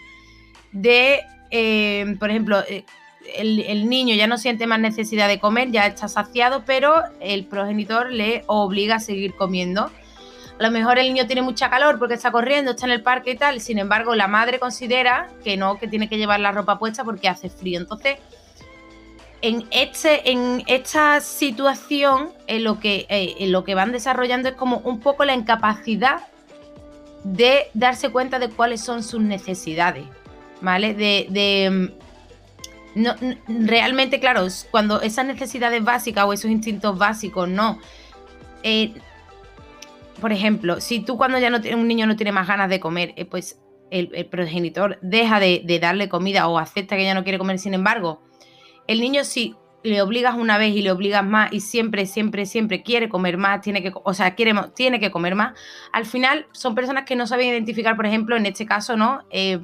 De, 0.70 1.20
eh, 1.50 2.16
por 2.20 2.30
ejemplo, 2.30 2.60
eh, 2.68 2.84
el, 3.36 3.60
el, 3.60 3.88
niño 3.88 4.14
ya 4.14 4.28
no 4.28 4.38
siente 4.38 4.66
más 4.68 4.78
necesidad 4.78 5.26
de 5.26 5.40
comer, 5.40 5.72
ya 5.72 5.86
está 5.86 6.06
saciado, 6.06 6.62
pero 6.64 7.02
el 7.20 7.46
progenitor 7.46 8.12
le 8.12 8.44
obliga 8.46 8.96
a 8.96 9.00
seguir 9.00 9.34
comiendo 9.34 9.90
a 10.58 10.62
lo 10.62 10.70
mejor 10.70 10.98
el 10.98 11.06
niño 11.06 11.26
tiene 11.26 11.42
mucha 11.42 11.70
calor 11.70 11.98
porque 11.98 12.14
está 12.14 12.32
corriendo, 12.32 12.72
está 12.72 12.86
en 12.86 12.92
el 12.92 13.02
parque 13.02 13.32
y 13.32 13.36
tal, 13.36 13.60
sin 13.60 13.78
embargo 13.78 14.14
la 14.14 14.26
madre 14.26 14.58
considera 14.58 15.28
que 15.44 15.56
no, 15.56 15.78
que 15.78 15.86
tiene 15.86 16.08
que 16.08 16.18
llevar 16.18 16.40
la 16.40 16.50
ropa 16.50 16.78
puesta 16.78 17.04
porque 17.04 17.28
hace 17.28 17.48
frío. 17.48 17.78
Entonces, 17.78 18.18
en, 19.40 19.66
este, 19.70 20.30
en 20.30 20.64
esta 20.66 21.20
situación, 21.20 22.30
en 22.48 22.64
lo, 22.64 22.80
que, 22.80 23.06
eh, 23.08 23.36
en 23.38 23.52
lo 23.52 23.62
que 23.62 23.76
van 23.76 23.92
desarrollando 23.92 24.48
es 24.48 24.56
como 24.56 24.78
un 24.78 24.98
poco 24.98 25.24
la 25.24 25.34
incapacidad 25.34 26.22
de 27.22 27.68
darse 27.74 28.10
cuenta 28.10 28.40
de 28.40 28.48
cuáles 28.48 28.80
son 28.80 29.04
sus 29.04 29.20
necesidades, 29.20 30.06
¿vale? 30.60 30.92
De, 30.94 31.70
mm, 31.70 33.00
no, 33.00 33.14
realmente, 33.46 34.18
claro, 34.18 34.46
cuando 34.72 35.00
esas 35.02 35.24
necesidades 35.24 35.84
básicas 35.84 36.24
o 36.24 36.32
esos 36.32 36.50
instintos 36.50 36.98
básicos 36.98 37.48
no, 37.48 37.78
eh, 38.64 38.92
por 40.20 40.32
ejemplo, 40.32 40.80
si 40.80 41.00
tú 41.00 41.16
cuando 41.16 41.38
ya 41.38 41.50
no 41.50 41.58
un 41.76 41.88
niño 41.88 42.06
no 42.06 42.16
tiene 42.16 42.32
más 42.32 42.46
ganas 42.46 42.68
de 42.68 42.80
comer, 42.80 43.14
eh, 43.16 43.24
pues 43.24 43.60
el, 43.90 44.26
progenitor 44.26 44.98
deja 45.02 45.40
de, 45.40 45.78
darle 45.80 46.08
comida 46.08 46.48
o 46.48 46.58
acepta 46.58 46.96
que 46.96 47.04
ya 47.04 47.14
no 47.14 47.22
quiere 47.22 47.38
comer, 47.38 47.58
sin 47.58 47.74
embargo, 47.74 48.20
el 48.86 49.00
niño 49.00 49.24
si 49.24 49.54
le 49.82 50.02
obligas 50.02 50.34
una 50.34 50.58
vez 50.58 50.74
y 50.74 50.82
le 50.82 50.90
obligas 50.90 51.24
más 51.24 51.52
y 51.52 51.60
siempre, 51.60 52.04
siempre, 52.06 52.46
siempre 52.46 52.82
quiere 52.82 53.08
comer 53.08 53.38
más, 53.38 53.60
tiene 53.60 53.82
que, 53.82 53.92
o 53.94 54.14
sea, 54.14 54.34
quiere, 54.34 54.52
tiene 54.74 55.00
que 55.00 55.10
comer 55.10 55.34
más, 55.34 55.58
al 55.92 56.04
final 56.04 56.46
son 56.52 56.74
personas 56.74 57.04
que 57.04 57.16
no 57.16 57.26
saben 57.26 57.48
identificar, 57.48 57.96
por 57.96 58.06
ejemplo, 58.06 58.36
en 58.36 58.46
este 58.46 58.66
caso, 58.66 58.96
¿no? 58.96 59.24
Eh, 59.30 59.60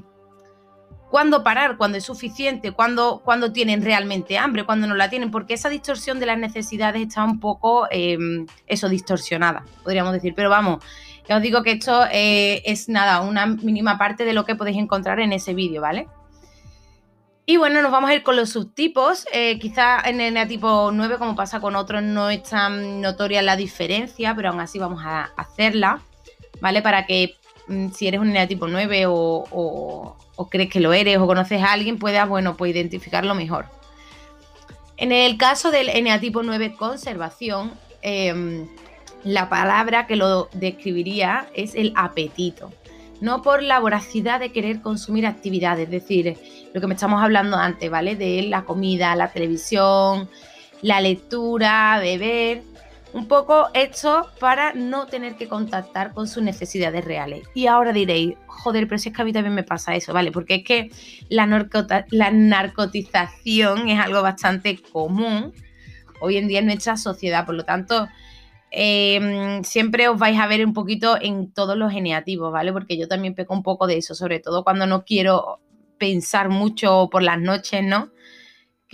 cuándo 1.15 1.45
parar, 1.45 1.77
cuándo 1.77 1.97
es 1.97 2.03
suficiente, 2.03 2.73
cuándo, 2.73 3.23
cuando 3.25 3.53
tienen 3.53 3.85
realmente 3.85 4.37
hambre, 4.37 4.65
cuándo 4.65 4.89
no 4.89 4.97
la 4.97 5.11
tienen, 5.11 5.31
porque 5.31 5.55
esa 5.55 5.69
distorsión 5.69 6.19
de 6.19 6.27
las 6.27 6.37
necesidades 6.37 7.07
está 7.07 7.23
un 7.23 7.39
poco, 7.39 7.87
em, 7.93 8.49
eso, 8.67 8.89
distorsionada, 8.89 9.65
podríamos 9.85 10.13
decir. 10.13 10.35
Pero 10.35 10.51
vamos, 10.51 10.83
ya 11.29 11.37
os 11.37 11.43
digo 11.43 11.63
que 11.63 11.71
esto 11.71 12.05
eh, 12.11 12.63
es 12.65 12.89
nada, 12.89 13.21
una 13.21 13.47
mínima 13.47 13.97
parte 13.97 14.25
de 14.25 14.33
lo 14.33 14.45
que 14.45 14.57
podéis 14.57 14.77
encontrar 14.77 15.21
en 15.21 15.33
ese 15.33 15.55
vídeo, 15.55 15.83
¿vale? 15.83 16.09
Y 17.47 17.59
bueno, 17.59 17.81
nos 17.81 17.93
vamos 17.93 18.11
a 18.11 18.15
ir 18.17 18.25
con 18.25 18.35
los 18.35 18.51
subtipos. 18.51 19.25
Eh, 19.33 19.61
quizá 19.61 20.01
en 20.01 20.21
el 20.21 20.35
neatipo 20.35 20.91
9, 20.93 21.19
como 21.19 21.37
pasa 21.37 21.61
con 21.61 21.77
otros, 21.77 22.03
no 22.03 22.29
es 22.29 22.43
tan 22.43 23.01
notoria 23.01 23.41
la 23.41 23.55
diferencia, 23.55 24.35
pero 24.35 24.49
aún 24.49 24.59
así 24.59 24.81
vamos 24.81 25.05
a 25.05 25.31
hacerla, 25.37 26.01
¿vale? 26.61 26.83
Para 26.83 27.07
que 27.07 27.37
si 27.93 28.09
eres 28.09 28.21
un 28.21 28.33
neatipo 28.33 28.67
9 28.69 29.07
o, 29.07 30.17
o 30.37 30.49
crees 30.49 30.71
que 30.71 30.81
lo 30.81 30.93
eres 30.93 31.19
o 31.19 31.27
conoces 31.27 31.63
a 31.63 31.73
alguien, 31.73 31.99
puedas, 31.99 32.29
bueno, 32.29 32.57
pues 32.57 32.73
identificarlo 32.75 33.35
mejor. 33.35 33.67
En 34.97 35.13
el 35.13 35.37
caso 35.37 35.71
del 35.71 35.89
eneatipo 35.89 36.43
9 36.43 36.75
conservación, 36.77 37.73
em, 38.03 38.69
la 39.25 39.49
palabra 39.49 40.07
que 40.07 40.17
lo 40.17 40.49
describiría 40.53 41.47
es 41.55 41.75
el 41.75 41.93
apetito, 41.97 42.73
no 43.21 43.43
por 43.43 43.63
la 43.63 43.81
voracidad 43.81 44.39
de 44.39 44.53
querer 44.53 44.83
consumir 44.83 45.27
actividades, 45.27 45.85
es 45.85 45.91
decir, 45.91 46.37
lo 46.73 46.81
que 46.81 46.87
me 46.87 46.95
estamos 46.95 47.23
hablando 47.23 47.57
antes, 47.57 47.91
¿vale? 47.91 48.17
De 48.17 48.43
la 48.43 48.65
comida, 48.65 49.17
la 49.17 49.33
televisión, 49.33 50.29
la 50.83 51.01
lectura, 51.01 51.99
beber, 52.01 52.63
un 53.15 53.27
poco 53.29 53.69
hecho 53.75 54.27
para 54.41 54.73
no 54.75 55.07
tener 55.07 55.37
que 55.37 55.47
contactar 55.49 56.13
con 56.13 56.27
sus 56.27 56.43
necesidades 56.43 57.05
reales. 57.05 57.47
Y 57.55 57.69
ahora 57.69 57.93
diréis, 57.93 58.35
joder, 58.47 58.89
pero 58.89 58.99
si 58.99 59.11
es 59.11 59.15
que 59.15 59.23
a 59.23 59.25
mí 59.25 59.33
también 59.33 59.55
me 59.55 59.63
pasa 59.63 59.95
eso, 59.95 60.13
¿vale? 60.13 60.33
Porque 60.33 60.57
es 60.57 60.65
que 60.65 60.91
la, 61.29 61.47
narcotización 61.47 63.89
es 63.89 64.01
algo 64.01 64.21
bastante 64.21 64.83
común 64.83 65.53
hoy 66.21 66.39
en 66.39 66.49
día 66.49 66.59
en 66.59 66.67
nuestra 66.67 66.97
sociedad, 66.97 67.47
por 67.47 67.55
lo 67.55 67.65
tanto, 67.65 68.09
em, 68.73 69.63
siempre 69.63 70.09
os 70.09 70.19
vais 70.19 70.41
a 70.41 70.49
ver 70.49 70.67
un 70.67 70.73
poquito 70.73 71.17
en 71.21 71.53
todos 71.53 71.77
los 71.77 71.93
geneativos, 71.93 72.53
¿vale? 72.53 72.73
Porque 72.73 72.99
yo 72.99 73.07
también 73.07 73.37
peco 73.37 73.55
un 73.55 73.63
poco 73.63 73.87
de 73.87 73.99
eso, 73.99 74.17
sobre 74.17 74.41
todo 74.41 74.65
cuando 74.65 74.87
no 74.87 75.05
quiero 75.05 75.61
pensar 75.99 76.49
mucho 76.49 77.09
por 77.13 77.23
las 77.23 77.41
noches, 77.41 77.85
¿no? 77.85 78.11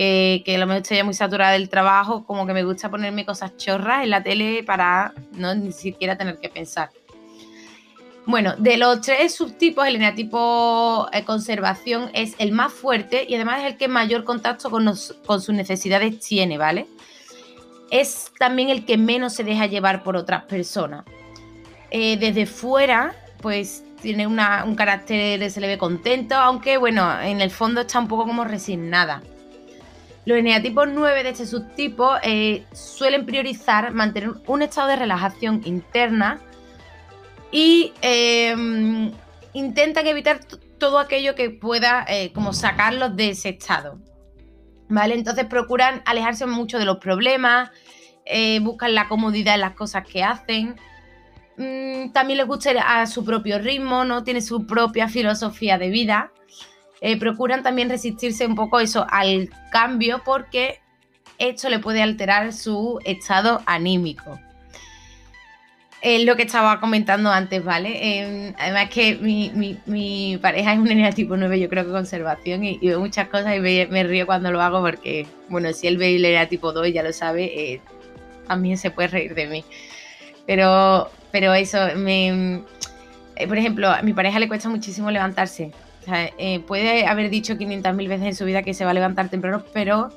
Que, 0.01 0.41
que 0.47 0.57
a 0.57 0.59
lo 0.59 0.67
mejor 0.67 0.81
estoy 0.81 1.03
muy 1.03 1.13
saturada 1.13 1.53
del 1.53 1.69
trabajo, 1.69 2.25
como 2.25 2.47
que 2.47 2.55
me 2.55 2.65
gusta 2.65 2.91
ponerme 2.91 3.27
cosas 3.27 3.59
chorras 3.59 4.03
en 4.03 4.09
la 4.09 4.23
tele 4.23 4.65
para 4.65 5.13
no 5.33 5.55
ni 5.55 5.73
siquiera 5.73 6.17
tener 6.17 6.39
que 6.39 6.49
pensar. 6.49 6.89
Bueno, 8.25 8.55
de 8.57 8.79
los 8.79 9.03
tres 9.03 9.35
subtipos, 9.35 9.87
el 9.87 9.97
eneatipo 9.97 11.07
eh, 11.13 11.23
conservación 11.25 12.11
es 12.15 12.35
el 12.39 12.53
más 12.53 12.73
fuerte 12.73 13.27
y 13.29 13.35
además 13.35 13.61
es 13.61 13.73
el 13.73 13.77
que 13.77 13.89
mayor 13.89 14.25
contacto 14.25 14.71
con, 14.71 14.97
sus 14.97 15.51
necesidades 15.51 16.19
tiene, 16.19 16.57
¿vale? 16.57 16.87
Es 17.91 18.33
también 18.39 18.71
el 18.71 18.87
que 18.87 18.97
menos 18.97 19.35
se 19.35 19.45
deja 19.45 19.67
llevar 19.67 20.03
por 20.03 20.17
otras 20.17 20.45
personas. 20.45 21.05
Eh, 21.91 22.17
desde 22.17 22.47
fuera, 22.47 23.15
pues 23.43 23.85
tiene 24.01 24.27
un 24.27 24.75
carácter, 24.77 25.51
se 25.51 25.61
le 25.61 25.67
ve 25.67 25.77
contento, 25.77 26.37
aunque 26.37 26.79
bueno, 26.79 27.21
en 27.21 27.43
el 27.43 27.51
fondo 27.51 27.83
está 27.83 27.99
un 27.99 28.09
poco 28.09 28.25
como 28.25 28.45
resignada. 28.45 29.23
Los 30.27 30.39
eneatipos 30.39 30.89
9 30.93 31.23
de 31.23 31.31
este 31.31 31.47
subtipo 31.47 32.13
eh, 32.23 32.65
suelen 32.73 33.25
priorizar 33.25 33.93
mantener 33.93 34.33
un 34.47 34.63
estado 34.63 34.89
de 34.89 34.97
relajación 34.97 35.63
interna 35.65 36.41
y 37.51 37.93
em, 38.03 39.13
intentan 39.55 40.07
evitar 40.07 40.41
todo 40.79 40.99
aquello 40.99 41.35
que 41.35 41.51
pueda 41.51 42.05
eh, 42.09 42.33
como 42.33 42.53
sacarlos 42.53 43.17
de 43.17 43.31
ese 43.31 43.51
estado. 43.51 43.99
¿Vale? 44.89 45.15
Entonces 45.15 45.47
procuran 45.47 46.03
alejarse 46.05 46.47
mucho 46.47 46.79
de 46.79 46.85
los 46.85 46.99
problemas, 46.99 47.71
eh, 48.27 48.59
buscan 48.61 48.95
la 48.95 49.09
comodidad 49.09 49.55
en 49.55 49.61
las 49.61 49.75
cosas 49.75 50.05
que 50.07 50.23
hacen. 50.23 50.77
Mm, 51.57 52.11
también 52.13 52.39
les 52.39 52.47
gusta 52.47 52.73
ir 52.73 52.79
a 52.79 53.07
su 53.07 53.25
propio 53.25 53.59
ritmo, 53.59 54.05
¿no? 54.05 54.25
Tiene 54.25 54.41
su 54.41 54.67
propia 54.67 55.09
filosofía 55.09 55.79
de 55.79 55.91
vida. 55.91 56.33
Eh, 57.01 57.19
procuran 57.19 57.63
también 57.63 57.89
resistirse 57.89 58.47
un 58.47 58.55
poco 58.55 58.79
eso 58.79 59.07
al 59.11 59.49
cambio 59.71 60.23
porque 60.25 60.81
esto 61.39 61.71
le 61.71 61.79
puede 61.79 62.03
alterar 62.03 62.53
su 62.53 63.01
estado 63.05 63.63
anímico. 63.67 64.39
es 66.03 66.25
lo 66.25 66.37
que 66.37 66.45
estaba 66.45 66.81
comentando 66.81 67.31
antes, 67.31 67.63
¿vale? 67.65 67.91
Eh, 68.01 68.55
además 68.59 68.89
que 68.91 69.17
mi, 69.17 70.39
pareja 70.41 70.73
es 70.73 70.79
un 70.79 70.89
eneatipo 70.91 71.37
9, 71.37 71.61
yo 71.61 71.69
creo 71.69 71.85
que 71.85 71.91
conservación, 71.91 72.65
y, 72.65 72.79
veo 72.79 73.01
muchas 73.01 73.29
cosas 73.29 73.57
y 73.57 73.61
me, 73.61 74.03
río 74.05 74.27
cuando 74.27 74.51
lo 74.51 74.61
hago 74.63 74.81
porque, 74.81 75.27
bueno, 75.49 75.73
si 75.73 75.87
él 75.87 75.99
ve 75.99 76.17
el 76.17 76.25
eneatipo 76.25 76.73
2 76.73 76.93
ya 76.93 77.03
lo 77.03 77.13
sabe, 77.13 77.45
eh, 77.45 77.81
también 78.47 78.79
se 78.79 78.91
puede 78.91 79.09
reír 79.09 79.35
de 79.35 79.47
mí. 79.47 79.65
Pero, 80.47 81.11
pero 81.31 81.55
eso, 81.55 81.79
me, 81.97 82.63
eh, 83.37 83.47
por 83.47 83.57
ejemplo, 83.57 83.89
a 83.89 84.03
mi 84.03 84.13
pareja 84.13 84.39
le 84.39 84.49
cuesta 84.49 84.69
muchísimo 84.69 85.11
levantarse. 85.11 85.73
Puede 86.67 87.07
haber 87.07 87.31
dicho 87.31 87.55
500.000 87.55 88.09
veces 88.09 88.27
en 88.27 88.35
su 88.35 88.45
vida 88.45 88.63
que 88.63 88.75
se 88.75 88.85
va 88.85 88.91
a 88.91 88.95
levantar 88.95 89.29
temprano, 89.29 89.63
pero 89.73 90.09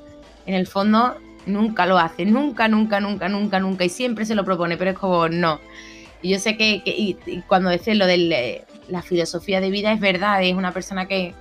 en 0.46 0.54
el 0.54 0.66
fondo 0.66 1.16
nunca 1.46 1.86
lo 1.86 1.98
hace, 1.98 2.24
nunca, 2.24 2.68
nunca, 2.68 3.00
nunca, 3.00 3.28
nunca, 3.28 3.60
nunca, 3.60 3.84
y 3.84 3.88
siempre 3.88 4.24
se 4.24 4.34
lo 4.34 4.44
propone, 4.44 4.76
pero 4.76 4.90
es 4.90 4.98
como 4.98 5.28
no. 5.28 5.60
Y 6.22 6.30
yo 6.30 6.38
sé 6.38 6.56
que, 6.56 7.16
cuando 7.46 7.70
dices 7.70 7.96
lo 7.96 8.06
de 8.06 8.64
la 8.88 9.02
filosofía 9.02 9.60
de 9.60 9.70
vida, 9.70 9.92
es 9.92 10.00
verdad, 10.00 10.42
es 10.42 10.54
una 10.54 10.72
persona 10.72 11.06
que, 11.06 11.34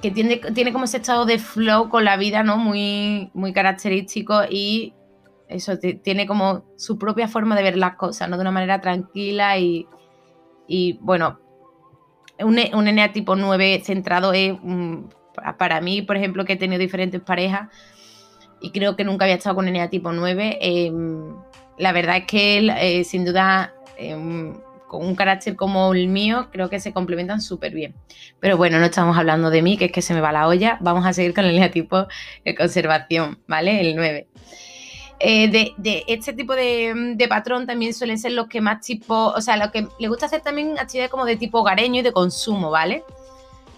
que 0.00 0.10
tiene, 0.10 0.36
tiene 0.54 0.72
como 0.72 0.86
ese 0.86 0.96
estado 0.98 1.26
de 1.26 1.38
flow 1.38 1.88
con 1.88 2.04
la 2.04 2.16
vida, 2.16 2.42
¿no? 2.42 2.56
Muy, 2.56 3.30
muy 3.34 3.52
característico 3.52 4.42
y 4.48 4.94
eso, 5.48 5.78
tiene 5.78 6.26
como 6.26 6.64
su 6.76 6.98
propia 6.98 7.28
forma 7.28 7.54
de 7.54 7.62
ver 7.62 7.76
las 7.76 7.96
cosas, 7.96 8.28
¿no? 8.28 8.36
De 8.36 8.42
una 8.42 8.50
manera 8.50 8.80
tranquila 8.80 9.58
y 9.58 9.86
bueno, 11.00 11.38
un, 12.40 12.58
un 12.74 13.12
tipo 13.12 13.36
9 13.36 13.82
centrado 13.84 14.32
es, 14.32 14.54
para 15.58 15.80
mí, 15.80 16.02
por 16.02 16.16
ejemplo, 16.16 16.44
que 16.44 16.54
he 16.54 16.56
tenido 16.56 16.78
diferentes 16.78 17.20
parejas, 17.20 17.68
y 18.60 18.70
creo 18.70 18.96
que 18.96 19.04
nunca 19.04 19.24
había 19.24 19.36
estado 19.36 19.56
con 19.56 19.68
Enea 19.68 19.90
tipo 19.90 20.12
9. 20.12 20.58
Em, 20.60 21.34
la 21.78 21.92
verdad 21.92 22.18
es 22.18 22.24
que 22.24 22.66
eh, 22.80 23.04
sin 23.04 23.24
duda, 23.24 23.74
em, 23.98 24.54
con 24.88 25.04
un 25.04 25.14
carácter 25.14 25.56
como 25.56 25.92
el 25.92 26.08
mío, 26.08 26.48
creo 26.52 26.70
que 26.70 26.80
se 26.80 26.92
complementan 26.92 27.40
súper 27.40 27.72
bien. 27.72 27.94
Pero 28.40 28.56
bueno, 28.56 28.78
no 28.78 28.86
estamos 28.86 29.16
hablando 29.16 29.50
de 29.50 29.62
mí, 29.62 29.76
que 29.76 29.86
es 29.86 29.92
que 29.92 30.02
se 30.02 30.14
me 30.14 30.20
va 30.20 30.32
la 30.32 30.48
olla. 30.48 30.78
Vamos 30.80 31.04
a 31.06 31.12
seguir 31.12 31.34
con 31.34 31.44
el 31.44 31.54
Enea 31.54 31.70
tipo 31.70 32.06
de 32.44 32.54
conservación, 32.54 33.38
¿vale? 33.46 33.80
El 33.80 33.96
9. 33.96 34.28
Eh, 35.18 35.74
de, 35.78 36.04
este 36.08 36.34
tipo 36.34 36.54
de, 36.54 37.14
de, 37.16 37.28
patrón 37.28 37.66
también 37.66 37.94
suelen 37.94 38.18
ser 38.18 38.32
los 38.32 38.48
que 38.48 38.60
más 38.60 38.82
tipo, 38.82 39.28
o 39.28 39.40
sea, 39.40 39.56
lo 39.56 39.72
que 39.72 39.88
le 39.98 40.08
gusta 40.08 40.26
hacer 40.26 40.42
también 40.42 40.78
actividades 40.78 41.10
como 41.10 41.24
de 41.24 41.36
tipo 41.36 41.60
hogareño 41.60 42.00
y 42.00 42.02
de 42.02 42.12
consumo, 42.12 42.70
¿vale? 42.70 43.02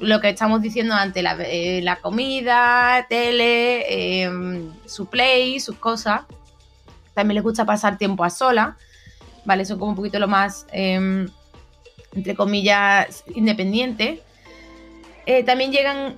lo 0.00 0.20
que 0.20 0.28
estamos 0.28 0.62
diciendo 0.62 0.94
antes, 0.94 1.22
la, 1.22 1.36
eh, 1.40 1.84
comida, 2.00 3.06
tele, 3.08 4.22
em, 4.22 4.72
su 4.86 5.06
play, 5.06 5.58
sus 5.60 5.76
cosas. 5.76 6.22
También 7.14 7.36
les 7.36 7.44
gusta 7.44 7.64
pasar 7.64 7.98
tiempo 7.98 8.24
a 8.24 8.30
sola, 8.30 8.76
¿vale? 9.44 9.64
Son 9.64 9.78
como 9.78 9.90
un 9.90 9.96
poquito 9.96 10.18
lo 10.18 10.28
más, 10.28 10.66
em, 10.72 11.28
entre 12.14 12.34
comillas, 12.34 13.24
independiente. 13.34 14.22
Eh, 15.26 15.42
también 15.42 15.72
llegan, 15.72 16.16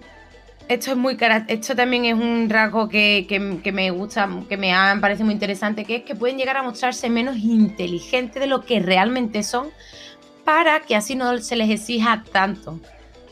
esto 0.70 0.92
es 0.92 0.96
muy 0.96 1.18
esto 1.48 1.74
también 1.74 2.04
es 2.04 2.14
un 2.14 2.48
rasgo 2.48 2.88
que, 2.88 3.26
que, 3.28 3.72
me 3.72 3.90
gusta, 3.90 4.28
que 4.48 4.56
me 4.56 4.72
parece 5.00 5.24
muy 5.24 5.34
interesante, 5.34 5.84
que 5.84 5.96
es 5.96 6.02
que 6.04 6.14
pueden 6.14 6.38
llegar 6.38 6.56
a 6.56 6.62
mostrarse 6.62 7.10
menos 7.10 7.36
inteligentes 7.36 8.40
de 8.40 8.46
lo 8.46 8.64
que 8.64 8.78
realmente 8.78 9.42
son 9.42 9.68
para 10.44 10.80
que 10.80 10.94
así 10.94 11.16
no 11.16 11.36
se 11.38 11.56
les 11.56 11.70
exija 11.70 12.22
tanto. 12.32 12.80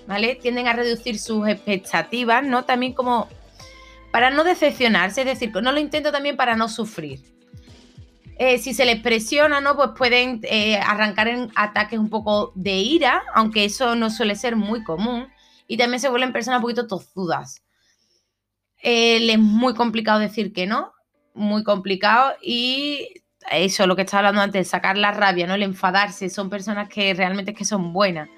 ¿vale? 0.09 0.35
Tienden 0.35 0.67
a 0.67 0.73
reducir 0.73 1.19
sus 1.19 1.47
expectativas, 1.47 2.43
¿no? 2.43 2.65
También 2.65 2.95
como 2.95 3.29
para 4.11 4.31
no 4.31 4.43
decepcionarse, 4.43 5.21
es 5.21 5.27
decir, 5.27 5.53
no 5.55 5.71
lo 5.71 5.79
intento 5.79 6.11
también 6.11 6.37
para 6.37 6.57
no 6.57 6.69
sufrir. 6.69 7.21
Eh, 8.39 8.59
si 8.59 8.73
se 8.73 8.85
les 8.85 9.01
presiona, 9.01 9.61
¿no? 9.61 9.77
Pues 9.77 9.91
pueden 9.97 10.41
eh, 10.45 10.77
arrancar 10.79 11.29
en 11.29 11.51
ataques 11.55 11.99
un 11.99 12.09
poco 12.09 12.53
de 12.55 12.79
ira, 12.79 13.23
aunque 13.35 13.65
eso 13.65 13.95
no 13.95 14.11
suele 14.11 14.35
ser 14.35 14.57
muy 14.57 14.83
común. 14.83 15.29
Y 15.69 15.77
también 15.77 16.01
se 16.01 16.09
vuelven 16.09 16.33
personas 16.33 16.59
un 16.59 16.63
poquito 16.63 16.89
tozudas. 16.89 17.63
Eh, 18.83 19.31
es 19.31 19.39
muy 19.39 19.75
complicado 19.75 20.19
decir 20.19 20.53
que 20.53 20.67
no, 20.67 20.93
muy 21.35 21.63
complicado. 21.63 22.33
Y 22.43 23.09
eso, 23.51 23.87
lo 23.87 23.95
que 23.95 24.03
estaba 24.03 24.21
hablando 24.21 24.41
antes, 24.41 24.69
sacar 24.69 24.99
la 24.99 25.13
rabia, 25.13 25.47
¿no? 25.47 25.55
El 25.55 25.63
enfadarse, 25.63 26.29
son 26.29 26.51
personas 26.51 26.89
que 26.89 27.15
realmente 27.15 27.55
que 27.55 27.65
son 27.65 27.93
buenas. 27.93 28.29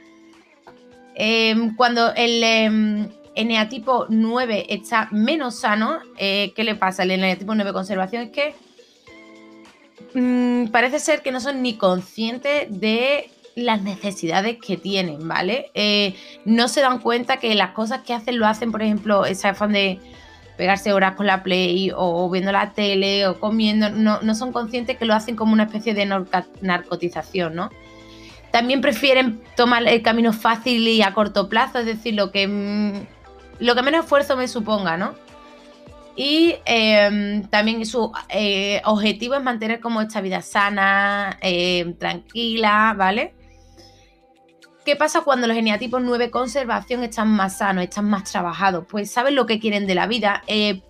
Em, 1.14 1.74
cuando 1.76 2.14
el 2.14 2.42
em, 2.42 3.08
eneatipo 3.34 4.06
9 4.08 4.66
está 4.68 5.08
menos 5.10 5.60
sano, 5.60 6.00
eh, 6.16 6.52
¿qué 6.54 6.64
le 6.64 6.74
pasa? 6.74 7.02
El 7.02 7.12
eneatipo 7.12 7.54
9 7.54 7.72
conservación 7.72 8.22
es 8.22 8.30
que 8.30 8.54
mm, 10.14 10.68
parece 10.68 10.98
ser 10.98 11.22
que 11.22 11.32
no 11.32 11.40
son 11.40 11.62
ni 11.62 11.76
conscientes 11.76 12.68
de 12.80 13.30
las 13.60 13.82
necesidades 13.82 14.58
que 14.58 14.76
tienen, 14.76 15.26
¿vale? 15.26 15.70
Eh, 15.74 16.14
no 16.44 16.68
se 16.68 16.80
dan 16.80 16.98
cuenta 16.98 17.38
que 17.38 17.54
las 17.54 17.70
cosas 17.70 18.00
que 18.02 18.14
hacen 18.14 18.38
lo 18.38 18.46
hacen, 18.46 18.72
por 18.72 18.82
ejemplo, 18.82 19.26
esa 19.26 19.50
afán 19.50 19.72
de 19.72 20.00
pegarse 20.56 20.92
horas 20.92 21.14
con 21.14 21.26
la 21.26 21.42
play 21.42 21.90
o, 21.96 22.28
viendo 22.28 22.52
la 22.52 22.72
tele 22.72 23.26
o 23.26 23.40
comiendo, 23.40 23.88
no, 23.88 24.20
no, 24.20 24.34
son 24.34 24.52
conscientes 24.52 24.98
que 24.98 25.06
lo 25.06 25.14
hacen 25.14 25.34
como 25.34 25.54
una 25.54 25.62
especie 25.62 25.94
de 25.94 26.04
narcotización, 26.60 27.54
¿no? 27.54 27.70
También 28.50 28.80
prefieren 28.80 29.40
tomar 29.56 29.86
el 29.86 30.02
camino 30.02 30.32
fácil 30.32 30.86
y 30.86 31.02
a 31.02 31.14
corto 31.14 31.48
plazo, 31.48 31.78
es 31.78 31.86
decir, 31.86 32.14
lo 32.14 32.30
que, 32.30 32.46
mm, 32.46 32.92
lo 33.60 33.74
que 33.74 33.82
menos 33.82 34.04
esfuerzo 34.04 34.36
me 34.36 34.48
suponga, 34.48 34.96
¿no? 34.96 35.14
Y 36.16 36.56
em, 36.66 37.44
también 37.44 37.86
su 37.86 38.12
eh, 38.28 38.82
objetivo 38.84 39.36
es 39.36 39.42
mantener 39.42 39.80
como 39.80 40.02
esta 40.02 40.20
vida 40.20 40.42
sana, 40.42 41.38
em, 41.40 41.94
tranquila, 41.94 42.94
¿vale? 42.98 43.32
¿Qué 44.90 44.96
pasa 44.96 45.20
cuando 45.20 45.46
los 45.46 45.54
geniatipos 45.54 46.02
9 46.02 46.32
conservación 46.32 47.04
están 47.04 47.28
más 47.28 47.58
sanos, 47.58 47.84
están 47.84 48.10
más 48.10 48.24
trabajados? 48.24 48.86
Pues 48.88 49.08
saben 49.08 49.36
lo 49.36 49.46
que 49.46 49.60
quieren 49.60 49.86
de 49.86 49.94
la 49.94 50.08
vida, 50.08 50.42
eh, 50.48 50.82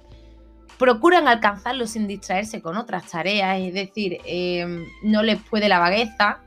procuran 0.79 1.29
alcanzarlo 1.29 1.87
sin 1.87 2.07
distraerse 2.07 2.63
con 2.63 2.79
otras 2.79 3.05
tareas, 3.11 3.59
es 3.59 3.75
decir, 3.75 4.17
em, 4.25 4.87
no 5.03 5.23
les 5.23 5.39
puede 5.43 5.69
la 5.69 5.79
vagueza, 5.79 6.39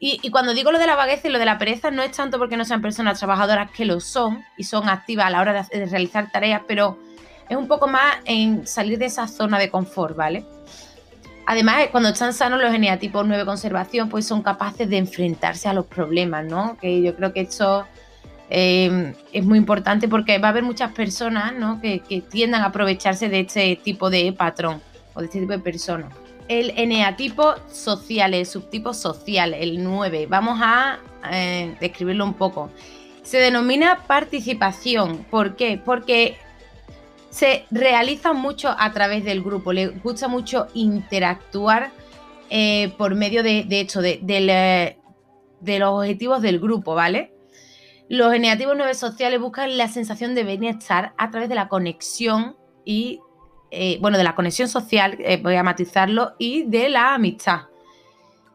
y, 0.00 0.28
cuando 0.32 0.52
digo 0.52 0.72
lo 0.72 0.80
de 0.80 0.88
la 0.88 0.96
vagueza 0.96 1.28
y 1.28 1.30
lo 1.30 1.38
de 1.38 1.44
la 1.44 1.56
pereza, 1.56 1.92
no 1.92 2.02
es 2.02 2.10
tanto 2.10 2.36
porque 2.36 2.56
no 2.56 2.64
sean 2.64 2.82
personas 2.82 3.20
trabajadoras 3.20 3.70
que 3.70 3.84
lo 3.84 4.00
son 4.00 4.42
y 4.56 4.64
son 4.64 4.88
activas 4.88 5.26
a 5.26 5.30
la 5.30 5.42
hora 5.42 5.68
de, 5.70 5.86
realizar 5.86 6.32
tareas, 6.32 6.62
pero 6.66 6.98
es 7.48 7.56
un 7.56 7.68
poco 7.68 7.86
más 7.86 8.16
en 8.24 8.66
salir 8.66 8.98
de 8.98 9.04
esa 9.04 9.28
zona 9.28 9.56
de 9.56 9.70
confort, 9.70 10.16
¿vale? 10.16 10.44
Además, 11.46 11.88
cuando 11.90 12.10
están 12.10 12.32
sanos 12.32 12.60
los 12.60 12.72
eneatipos 12.72 13.26
9 13.26 13.44
conservación, 13.44 14.08
pues 14.08 14.26
son 14.26 14.42
capaces 14.42 14.88
de 14.88 14.98
enfrentarse 14.98 15.68
a 15.68 15.72
los 15.72 15.86
problemas, 15.86 16.44
¿no? 16.44 16.76
Que 16.80 17.02
yo 17.02 17.16
creo 17.16 17.32
que 17.32 17.40
esto 17.40 17.86
eh, 18.48 19.14
es 19.32 19.44
muy 19.44 19.58
importante 19.58 20.08
porque 20.08 20.38
va 20.38 20.48
a 20.48 20.50
haber 20.50 20.62
muchas 20.62 20.92
personas, 20.92 21.52
¿no? 21.54 21.80
Que, 21.80 22.00
que 22.00 22.20
tiendan 22.20 22.62
a 22.62 22.66
aprovecharse 22.66 23.28
de 23.28 23.40
este 23.40 23.76
tipo 23.76 24.10
de 24.10 24.32
patrón 24.32 24.80
o 25.14 25.20
de 25.20 25.26
este 25.26 25.40
tipo 25.40 25.52
de 25.52 25.58
personas 25.58 26.12
el 26.50 26.72
eneatipo 26.76 27.54
social, 27.70 28.34
el 28.34 28.44
subtipo 28.44 28.92
social, 28.92 29.54
el 29.54 29.84
9. 29.84 30.26
Vamos 30.28 30.58
a 30.60 30.98
eh, 31.30 31.76
describirlo 31.80 32.24
un 32.24 32.34
poco. 32.34 32.70
Se 33.22 33.38
denomina 33.38 34.00
participación. 34.08 35.24
¿Por 35.30 35.54
qué? 35.54 35.80
Porque 35.82 36.38
se 37.30 37.64
realiza 37.70 38.32
mucho 38.32 38.74
a 38.76 38.92
través 38.92 39.24
del 39.24 39.42
grupo. 39.42 39.72
Le 39.72 39.88
gusta 39.88 40.28
mucho 40.28 40.66
interactuar 40.74 41.90
eh, 42.50 42.92
por 42.98 43.14
medio 43.14 43.42
de, 43.42 43.64
de, 43.64 44.96
de, 45.60 45.78
los 45.78 45.90
objetivos 45.90 46.42
del 46.42 46.60
grupo, 46.60 46.94
¿vale? 46.94 47.32
Los 48.08 48.34
eneativos 48.34 48.74
9 48.76 48.94
sociales 48.94 49.40
buscan 49.40 49.78
la 49.78 49.88
sensación 49.88 50.34
de 50.34 50.42
bienestar 50.42 51.14
a 51.16 51.30
través 51.30 51.48
de 51.48 51.54
la 51.54 51.68
conexión 51.68 52.56
y 52.84 53.20
eh, 53.70 53.98
bueno, 54.00 54.18
de 54.18 54.24
la 54.24 54.34
conexión 54.34 54.68
social, 54.68 55.16
eh, 55.20 55.38
voy 55.40 55.54
a 55.54 55.62
matizarlo, 55.62 56.32
y 56.38 56.64
de 56.64 56.88
la 56.88 57.14
amistad. 57.14 57.62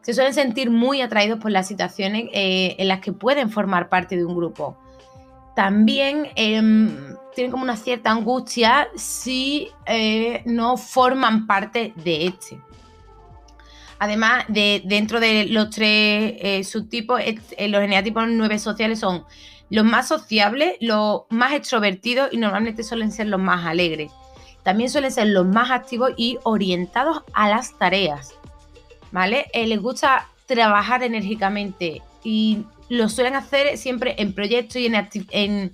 Se 0.02 0.12
suelen 0.12 0.34
sentir 0.34 0.70
muy 0.70 1.00
atraídos 1.00 1.40
por 1.40 1.50
las 1.50 1.66
situaciones 1.66 2.28
eh, 2.32 2.76
en 2.78 2.88
las 2.88 3.00
que 3.00 3.12
pueden 3.12 3.50
formar 3.50 3.88
parte 3.88 4.16
de 4.16 4.24
un 4.24 4.36
grupo. 4.36 4.76
También 5.56 6.28
em, 6.36 7.16
tienen 7.34 7.50
como 7.50 7.64
una 7.64 7.76
cierta 7.76 8.12
angustia 8.12 8.88
si 8.94 9.68
no 10.44 10.76
forman 10.76 11.48
parte 11.48 11.92
de 11.96 12.26
este. 12.26 12.60
Además, 13.98 14.44
de, 14.46 14.82
dentro 14.84 15.18
de 15.18 15.46
los 15.46 15.70
tres 15.70 16.68
subtipos, 16.68 17.20
los 17.58 17.82
eneatipos 17.82 18.28
nueve 18.28 18.60
sociales 18.60 19.00
son 19.00 19.24
los 19.70 19.84
más 19.84 20.06
sociables, 20.06 20.76
los 20.80 21.22
más 21.30 21.54
extrovertidos 21.54 22.32
y 22.32 22.36
normalmente 22.36 22.84
suelen 22.84 23.10
ser 23.10 23.26
los 23.26 23.40
más 23.40 23.66
alegres 23.66 24.12
también 24.66 24.90
suelen 24.90 25.12
ser 25.12 25.28
los 25.28 25.46
más 25.46 25.70
activos 25.70 26.10
y 26.16 26.38
orientados 26.42 27.22
a 27.34 27.48
las 27.48 27.78
tareas. 27.78 28.34
¿Vale? 29.12 29.46
Eh, 29.52 29.64
les 29.68 29.80
gusta 29.80 30.26
trabajar 30.46 31.04
enérgicamente 31.04 32.02
y 32.24 32.64
lo 32.88 33.08
suelen 33.08 33.34
hacer 33.34 33.76
siempre 33.78 34.14
en 34.18 34.32
proyectos 34.32 34.76
y 34.76 34.86
en, 34.86 35.72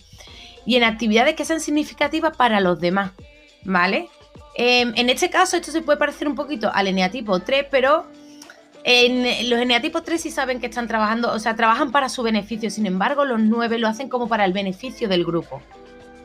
y 0.64 0.77
en 0.77 0.85
actividades 0.85 1.35
que 1.35 1.44
sean 1.44 1.61
significativas 1.61 2.37
para 2.37 2.61
los 2.61 2.81
demás. 2.81 3.12
¿Vale? 3.64 4.09
Em, 4.55 4.92
en 4.96 5.09
este 5.09 5.31
caso, 5.31 5.57
esto 5.57 5.70
se 5.72 5.83
puede 5.83 5.98
parecer 5.98 6.29
un 6.29 6.35
poquito 6.35 6.70
al 6.72 6.87
eneatipo 6.87 7.40
3, 7.40 7.66
pero 7.70 8.07
los 8.85 9.61
eneatipos 9.61 10.03
3 10.05 10.20
sí 10.20 10.31
saben 10.31 10.61
que 10.61 10.66
están 10.66 10.88
trabajando, 10.88 11.33
o 11.33 11.38
sea, 11.38 11.55
trabajan 11.55 11.92
para 11.92 12.09
su 12.09 12.22
beneficio, 12.22 12.68
sin 12.70 12.87
embargo, 12.87 13.25
los 13.25 13.40
9 13.40 13.79
lo 13.79 13.88
hacen 13.88 14.09
como 14.09 14.29
para 14.29 14.44
el 14.44 14.53
beneficio 14.53 15.09
del 15.09 15.25
grupo, 15.25 15.62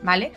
¿vale? 0.02 0.32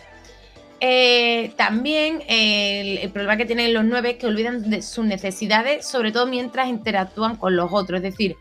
Eh, 0.79 1.53
también 1.57 2.23
el, 2.27 3.09
problema 3.11 3.37
que 3.37 3.45
tienen 3.45 3.73
los 3.73 3.85
9 3.85 4.11
es 4.11 4.17
que 4.17 4.27
olvidan 4.27 4.69
de 4.69 4.81
sus 4.81 5.05
necesidades, 5.05 5.87
sobre 5.87 6.11
todo 6.11 6.27
mientras 6.27 6.67
interactúan 6.69 7.35
con 7.35 7.55
los 7.55 7.71
otros, 7.71 7.97
es 7.97 8.03
decir, 8.03 8.35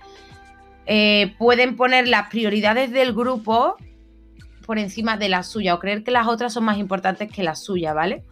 eh, 0.87 1.35
pueden 1.39 1.77
poner 1.77 2.09
las 2.09 2.29
prioridades 2.29 2.91
del 2.91 3.13
grupo 3.13 3.77
por 4.67 4.79
encima 4.79 5.17
de 5.17 5.29
la 5.29 5.43
suya 5.43 5.75
o 5.75 5.79
creer 5.79 6.05
que 6.05 6.11
las 6.11 6.27
otras 6.27 6.53
son 6.53 6.65
más 6.65 6.79
importantes 6.79 7.31
que 7.31 7.43
la 7.43 7.55
suya, 7.55 7.93
¿vale? 7.93 8.25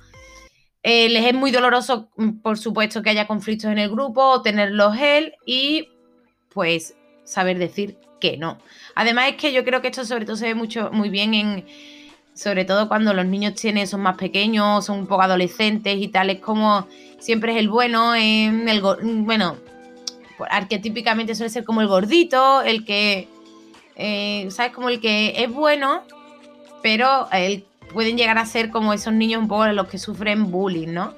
Eh, 0.83 1.09
les 1.09 1.27
es 1.27 1.35
muy 1.35 1.51
doloroso, 1.51 2.11
mm, 2.17 2.41
por 2.41 2.59
supuesto, 2.59 3.03
que 3.03 3.11
haya 3.11 3.27
conflictos 3.27 3.71
en 3.71 3.79
el 3.79 3.91
grupo 3.91 4.23
o 4.23 4.43
tenerlos 4.43 4.97
él 4.99 5.35
y 5.45 5.89
pues 6.51 6.95
saber 7.25 7.59
decir 7.59 7.99
que 8.21 8.37
no. 8.37 8.59
Además 8.95 9.31
es 9.31 9.37
que 9.37 9.53
yo 9.53 9.65
creo 9.65 9.81
que 9.83 9.89
esto 9.89 10.05
sobre 10.05 10.25
todo 10.25 10.37
se 10.37 10.47
ve 10.47 10.55
mucho, 10.55 10.91
muy 10.93 11.11
bien 11.11 11.35
en, 11.35 11.67
sobre 12.35 12.65
todo 12.65 12.89
cuando 12.89 13.13
los 13.15 13.27
niños 13.27 13.55
tienen, 13.55 13.87
son 13.87 14.01
más 14.01 14.17
pequeños, 14.17 14.87
son 14.87 15.01
un 15.01 15.07
poco 15.07 15.23
adolescentes 15.23 15.99
y 15.99 16.09
tal, 16.09 16.31
es 16.31 16.41
como 16.41 16.87
siempre 17.19 17.53
es 17.53 17.59
el 17.59 17.69
bueno, 17.69 18.15
en 18.15 18.69
el, 18.69 18.81
bueno, 18.81 19.57
arquetípicamente 20.51 21.35
suele 21.35 21.51
ser 21.51 21.65
como 21.65 21.81
el 21.81 21.89
gordito, 21.89 22.63
el 22.63 22.85
que, 22.85 23.29
eh, 23.97 24.49
¿sabes? 24.51 24.73
Como 24.73 24.89
el 24.89 25.01
que 25.01 25.43
es 25.43 25.51
bueno, 25.51 26.05
pero 26.83 27.29
pueden 27.93 28.17
llegar 28.17 28.39
a 28.39 28.47
ser 28.47 28.71
como 28.71 28.93
esos 28.93 29.13
niños 29.13 29.43
un 29.43 29.49
poco 29.49 29.67
los 29.69 29.89
que 29.89 29.99
sufren 29.99 30.51
bullying, 30.51 30.93
¿no? 30.93 31.15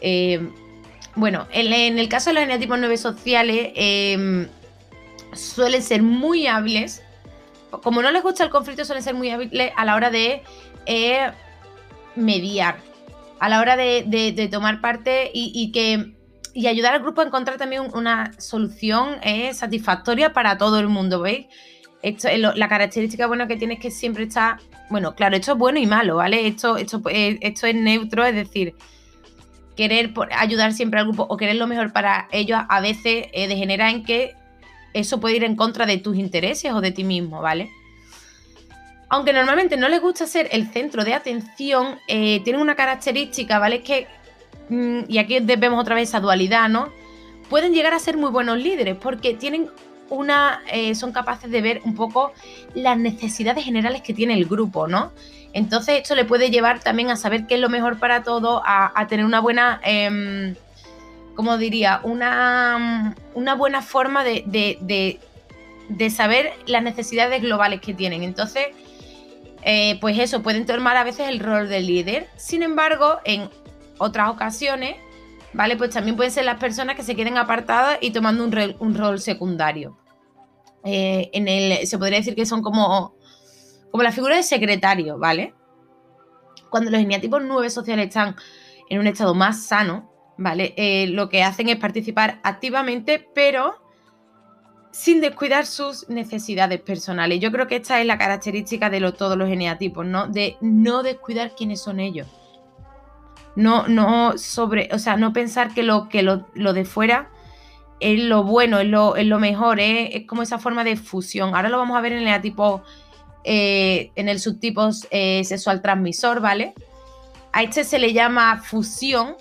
Eh, 0.00 0.50
bueno, 1.14 1.46
en, 1.50 1.98
el 1.98 2.08
caso 2.08 2.30
de 2.30 2.34
los 2.34 2.42
genetipos 2.42 2.78
9 2.78 2.96
sociales, 2.98 3.72
em, 3.74 4.48
suelen 5.32 5.82
ser 5.82 6.02
muy 6.02 6.46
hábiles. 6.46 7.02
Como 7.70 8.02
no 8.02 8.10
les 8.10 8.22
gusta 8.22 8.44
el 8.44 8.50
conflicto, 8.50 8.84
suelen 8.84 9.02
ser 9.02 9.14
muy 9.14 9.30
hábiles 9.30 9.72
a 9.76 9.84
la 9.84 9.94
hora 9.94 10.10
de 10.10 10.42
eh, 10.84 11.30
mediar, 12.14 12.76
a 13.40 13.48
la 13.48 13.60
hora 13.60 13.76
de, 13.76 14.48
tomar 14.50 14.80
parte 14.80 15.30
y, 15.32 15.72
que 15.72 16.12
y 16.56 16.66
ayudar 16.66 16.94
al 16.94 17.02
grupo 17.02 17.20
a 17.20 17.24
encontrar 17.24 17.58
también 17.58 17.82
una 17.92 18.32
solución 18.40 19.16
satisfactoria 19.52 20.32
para 20.32 20.56
todo 20.56 20.80
el 20.80 20.88
mundo, 20.88 21.20
¿veis? 21.20 21.46
La 22.32 22.68
característica 22.68 23.26
buena 23.26 23.46
que 23.46 23.56
tiene 23.56 23.74
es 23.74 23.80
que 23.80 23.90
siempre 23.90 24.24
está 24.24 24.58
bueno, 24.88 25.14
claro, 25.14 25.36
esto 25.36 25.52
es 25.52 25.58
bueno 25.58 25.78
y 25.78 25.86
malo, 25.86 26.16
¿vale? 26.16 26.46
Esto, 26.46 26.76
esto, 26.76 27.02
eh, 27.10 27.38
esto 27.40 27.66
es 27.66 27.74
neutro, 27.74 28.24
es 28.24 28.34
decir, 28.34 28.74
querer 29.76 30.12
ayudar 30.36 30.72
siempre 30.72 31.00
al 31.00 31.06
grupo 31.06 31.26
o 31.28 31.36
querer 31.36 31.56
lo 31.56 31.66
mejor 31.66 31.92
para 31.92 32.28
ellos 32.32 32.60
a 32.68 32.80
veces 32.80 33.26
eh, 33.32 33.48
degenera 33.48 33.90
en 33.90 34.04
que 34.04 34.34
eso 34.94 35.20
puede 35.20 35.36
ir 35.36 35.44
en 35.44 35.56
contra 35.56 35.86
de 35.86 35.98
tus 35.98 36.16
intereses 36.16 36.72
o 36.72 36.80
de 36.80 36.92
ti 36.92 37.04
mismo, 37.04 37.42
¿vale? 37.42 37.70
Aunque 39.08 39.32
normalmente 39.32 39.76
no 39.76 39.88
les 39.88 40.00
gusta 40.00 40.26
ser 40.26 40.48
el 40.52 40.68
centro 40.72 41.04
de 41.04 41.14
atención, 41.14 41.98
eh, 42.08 42.40
tienen 42.42 42.62
una 42.62 42.74
característica, 42.74 43.58
¿vale? 43.58 43.76
Es 43.76 43.82
que, 43.82 44.06
y 44.68 45.18
aquí 45.18 45.38
vemos 45.40 45.80
otra 45.80 45.94
vez 45.94 46.08
esa 46.08 46.20
dualidad, 46.20 46.68
¿no? 46.68 46.88
Pueden 47.48 47.72
llegar 47.72 47.94
a 47.94 47.98
ser 47.98 48.16
muy 48.16 48.30
buenos 48.30 48.58
líderes 48.58 48.96
porque 48.96 49.34
tienen 49.34 49.70
una, 50.10 50.62
eh, 50.70 50.94
son 50.94 51.12
capaces 51.12 51.50
de 51.50 51.60
ver 51.60 51.80
un 51.84 51.94
poco 51.94 52.32
las 52.74 52.98
necesidades 52.98 53.64
generales 53.64 54.02
que 54.02 54.14
tiene 54.14 54.34
el 54.34 54.46
grupo, 54.46 54.88
¿no? 54.88 55.12
Entonces 55.52 56.00
esto 56.02 56.14
le 56.14 56.24
puede 56.24 56.50
llevar 56.50 56.80
también 56.80 57.10
a 57.10 57.16
saber 57.16 57.46
qué 57.46 57.54
es 57.54 57.60
lo 57.60 57.68
mejor 57.68 57.98
para 57.98 58.22
todo, 58.22 58.62
a, 58.64 59.06
tener 59.08 59.24
una 59.24 59.40
buena, 59.40 59.80
eh, 59.84 60.54
¿cómo 61.34 61.56
diría? 61.56 62.00
Una, 62.02 63.14
una 63.34 63.54
buena 63.54 63.80
forma 63.80 64.22
de, 64.22 65.18
saber 66.10 66.52
las 66.66 66.82
necesidades 66.82 67.40
globales 67.40 67.80
que 67.80 67.94
tienen. 67.94 68.22
Entonces, 68.22 68.66
eh, 69.62 69.96
pues 70.00 70.18
eso, 70.18 70.42
pueden 70.42 70.66
tomar 70.66 70.96
a 70.96 71.04
veces 71.04 71.28
el 71.28 71.40
rol 71.40 71.68
de 71.68 71.80
líder. 71.80 72.28
Sin 72.36 72.62
embargo, 72.62 73.18
en 73.24 73.48
otras 73.98 74.30
ocasiones, 74.30 74.96
¿vale? 75.52 75.76
Pues 75.76 75.90
también 75.90 76.16
pueden 76.16 76.32
ser 76.32 76.44
las 76.44 76.58
personas 76.58 76.96
que 76.96 77.02
se 77.02 77.14
queden 77.14 77.38
apartadas 77.38 77.98
y 78.00 78.10
tomando 78.10 78.44
un, 78.44 78.94
rol 78.94 79.20
secundario. 79.20 79.98
Eh, 80.84 81.30
en 81.32 81.48
el, 81.48 81.86
se 81.86 81.98
podría 81.98 82.18
decir 82.18 82.34
que 82.34 82.46
son 82.46 82.62
como, 82.62 83.16
como 83.90 84.02
la 84.02 84.12
figura 84.12 84.36
de 84.36 84.42
secretario, 84.42 85.18
¿vale? 85.18 85.54
Cuando 86.70 86.90
los 86.90 87.00
eneatipos 87.00 87.42
9 87.42 87.70
sociales 87.70 88.08
están 88.08 88.36
en 88.88 89.00
un 89.00 89.06
estado 89.06 89.34
más 89.34 89.64
sano, 89.64 90.12
¿vale? 90.36 90.74
Eh, 90.76 91.08
lo 91.08 91.28
que 91.28 91.42
hacen 91.42 91.68
es 91.68 91.76
participar 91.76 92.40
activamente, 92.44 93.28
pero 93.34 93.82
sin 94.92 95.20
descuidar 95.20 95.66
sus 95.66 96.08
necesidades 96.08 96.80
personales. 96.80 97.40
Yo 97.40 97.52
creo 97.52 97.66
que 97.66 97.76
esta 97.76 98.00
es 98.00 98.06
la 98.06 98.16
característica 98.16 98.88
de 98.88 99.00
todos 99.12 99.36
los 99.36 99.50
eneatipos, 99.50 100.06
¿no? 100.06 100.26
De 100.28 100.56
no 100.60 101.02
descuidar 101.02 101.54
quiénes 101.54 101.82
son 101.82 102.00
ellos 102.00 102.26
no, 103.56 103.88
no 103.88 104.36
sobre, 104.38 104.90
o 104.92 104.98
sea, 104.98 105.16
no 105.16 105.32
pensar 105.32 105.74
que 105.74 105.82
lo, 105.82 106.08
que 106.08 106.22
lo, 106.22 106.72
de 106.72 106.84
fuera 106.84 107.30
es 107.98 108.20
lo 108.20 108.44
bueno, 108.44 108.78
es 108.78 108.86
lo, 108.86 109.16
es 109.16 109.26
lo 109.26 109.38
mejor, 109.38 109.80
es 109.80 110.26
como 110.26 110.42
esa 110.42 110.58
forma 110.58 110.84
de 110.84 110.96
fusión. 110.96 111.56
Ahora 111.56 111.70
lo 111.70 111.78
vamos 111.78 111.96
a 111.96 112.02
ver 112.02 112.12
en 112.12 112.28
el 112.28 112.42
tipo, 112.42 112.82
eh, 113.44 114.12
en 114.14 114.28
el 114.28 114.38
subtipo 114.38 114.90
eh, 115.10 115.42
sexual 115.44 115.80
transmisor, 115.80 116.40
¿vale? 116.40 116.74
A 117.52 117.62
este 117.62 117.82
se 117.84 117.98
le 117.98 118.12
llama 118.12 118.62
fusión 118.62 119.36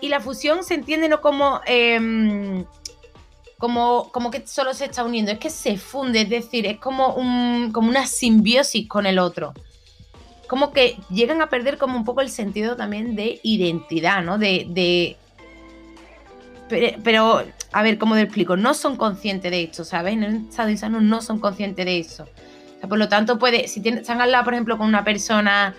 y 0.00 0.08
la 0.08 0.20
fusión 0.20 0.64
se 0.64 0.74
entiende 0.74 1.08
no 1.08 1.20
como, 1.20 1.60
em, 1.64 2.64
como, 3.56 4.10
como 4.10 4.32
que 4.32 4.44
solo 4.46 4.74
se 4.74 4.86
está 4.86 5.04
uniendo, 5.04 5.30
es 5.30 5.38
que 5.38 5.50
se 5.50 5.78
funde, 5.78 6.22
es 6.22 6.28
decir, 6.28 6.66
es 6.66 6.78
como, 6.78 7.14
un, 7.14 7.70
como 7.72 7.88
una 7.88 8.06
simbiosis 8.06 8.88
con 8.88 9.06
el 9.06 9.20
otro 9.20 9.54
como 10.54 10.72
que 10.72 10.96
llegan 11.10 11.42
a 11.42 11.48
perder 11.48 11.78
como 11.78 11.96
un 11.96 12.04
poco 12.04 12.20
el 12.20 12.28
sentido 12.28 12.76
también 12.76 13.16
de 13.16 13.40
identidad, 13.42 14.22
¿no? 14.22 14.38
De, 14.38 15.16
pero, 17.02 17.42
a 17.72 17.82
ver, 17.82 17.98
¿cómo 17.98 18.14
te 18.14 18.20
explico? 18.20 18.56
No 18.56 18.72
son 18.72 18.96
conscientes 18.96 19.50
de 19.50 19.64
esto, 19.64 19.84
¿sabes? 19.84 20.12
En 20.12 20.22
el 20.22 20.36
estado 20.48 20.70
insano 20.70 21.00
no 21.00 21.22
son 21.22 21.40
conscientes 21.40 21.84
de 21.84 21.98
eso. 21.98 22.28
por 22.88 22.98
lo 22.98 23.08
tanto, 23.08 23.36
puede, 23.36 23.66
si 23.66 23.82
están 23.84 24.20
al 24.20 24.30
lado, 24.30 24.44
por 24.44 24.54
ejemplo, 24.54 24.78
con 24.78 24.86
una 24.86 25.02
persona 25.02 25.74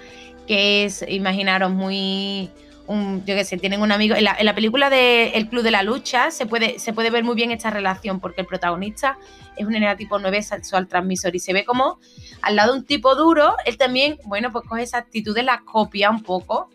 que 0.45 0.83
es, 0.83 1.05
imaginaros, 1.07 1.71
muy 1.71 2.49
yo 2.87 3.35
qué 3.35 3.43
sé, 3.43 3.57
tienen 3.57 3.81
un 3.81 3.91
amigo. 3.91 4.15
En 4.15 4.23
la, 4.23 4.55
película 4.55 4.89
de 4.89 5.29
El 5.29 5.49
Club 5.49 5.63
de 5.63 5.71
la 5.71 5.83
Lucha 5.83 6.31
se 6.31 6.45
puede, 6.45 6.79
se 6.79 6.93
puede 6.93 7.09
ver 7.09 7.23
muy 7.23 7.35
bien 7.35 7.51
esta 7.51 7.69
relación, 7.69 8.19
porque 8.19 8.41
el 8.41 8.47
protagonista 8.47 9.17
es 9.57 9.65
un 9.65 9.75
tipo 9.97 10.19
9 10.19 10.41
sexual 10.43 10.87
transmisor 10.87 11.35
y 11.35 11.39
se 11.39 11.53
ve 11.53 11.65
como 11.65 11.99
al 12.41 12.55
lado 12.55 12.73
de 12.73 12.79
un 12.79 12.85
tipo 12.85 13.15
duro, 13.15 13.55
él 13.65 13.77
también, 13.77 14.17
bueno, 14.25 14.51
pues 14.51 14.65
coge 14.67 14.83
esa 14.83 14.99
actitud 14.99 15.33
de 15.33 15.43
la 15.43 15.61
copia 15.65 16.09
un 16.11 16.21
poco, 16.21 16.69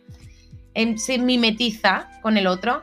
se 0.96 1.18
mimetiza 1.18 2.09
con 2.23 2.37
el 2.37 2.46
otro. 2.46 2.83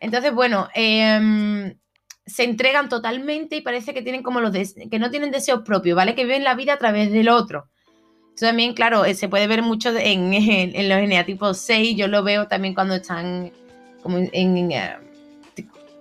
Entonces, 0.00 0.32
bueno, 0.32 0.68
em, 0.74 1.74
se 2.26 2.44
entregan 2.44 2.88
totalmente 2.88 3.56
y 3.56 3.60
parece 3.60 3.94
que 3.94 4.02
tienen 4.02 4.22
como 4.22 4.40
los 4.40 4.52
que 4.52 4.98
no 4.98 5.10
tienen 5.10 5.30
deseos 5.30 5.62
propios, 5.64 5.96
¿vale? 5.96 6.14
Que 6.14 6.24
viven 6.24 6.44
la 6.44 6.54
vida 6.54 6.74
a 6.74 6.78
través 6.78 7.10
del 7.10 7.28
otro 7.28 7.69
también, 8.46 8.74
claro, 8.74 9.04
eh, 9.04 9.14
se 9.14 9.28
puede 9.28 9.46
ver 9.46 9.62
mucho 9.62 9.90
en, 9.96 10.88
los 10.88 10.98
eneatipos 10.98 11.58
6. 11.58 11.96
Yo 11.96 12.08
lo 12.08 12.22
veo 12.22 12.46
también 12.46 12.74
cuando 12.74 12.94
están 12.94 13.52
como 14.02 14.18
en. 14.18 14.72
Eh, 14.72 14.96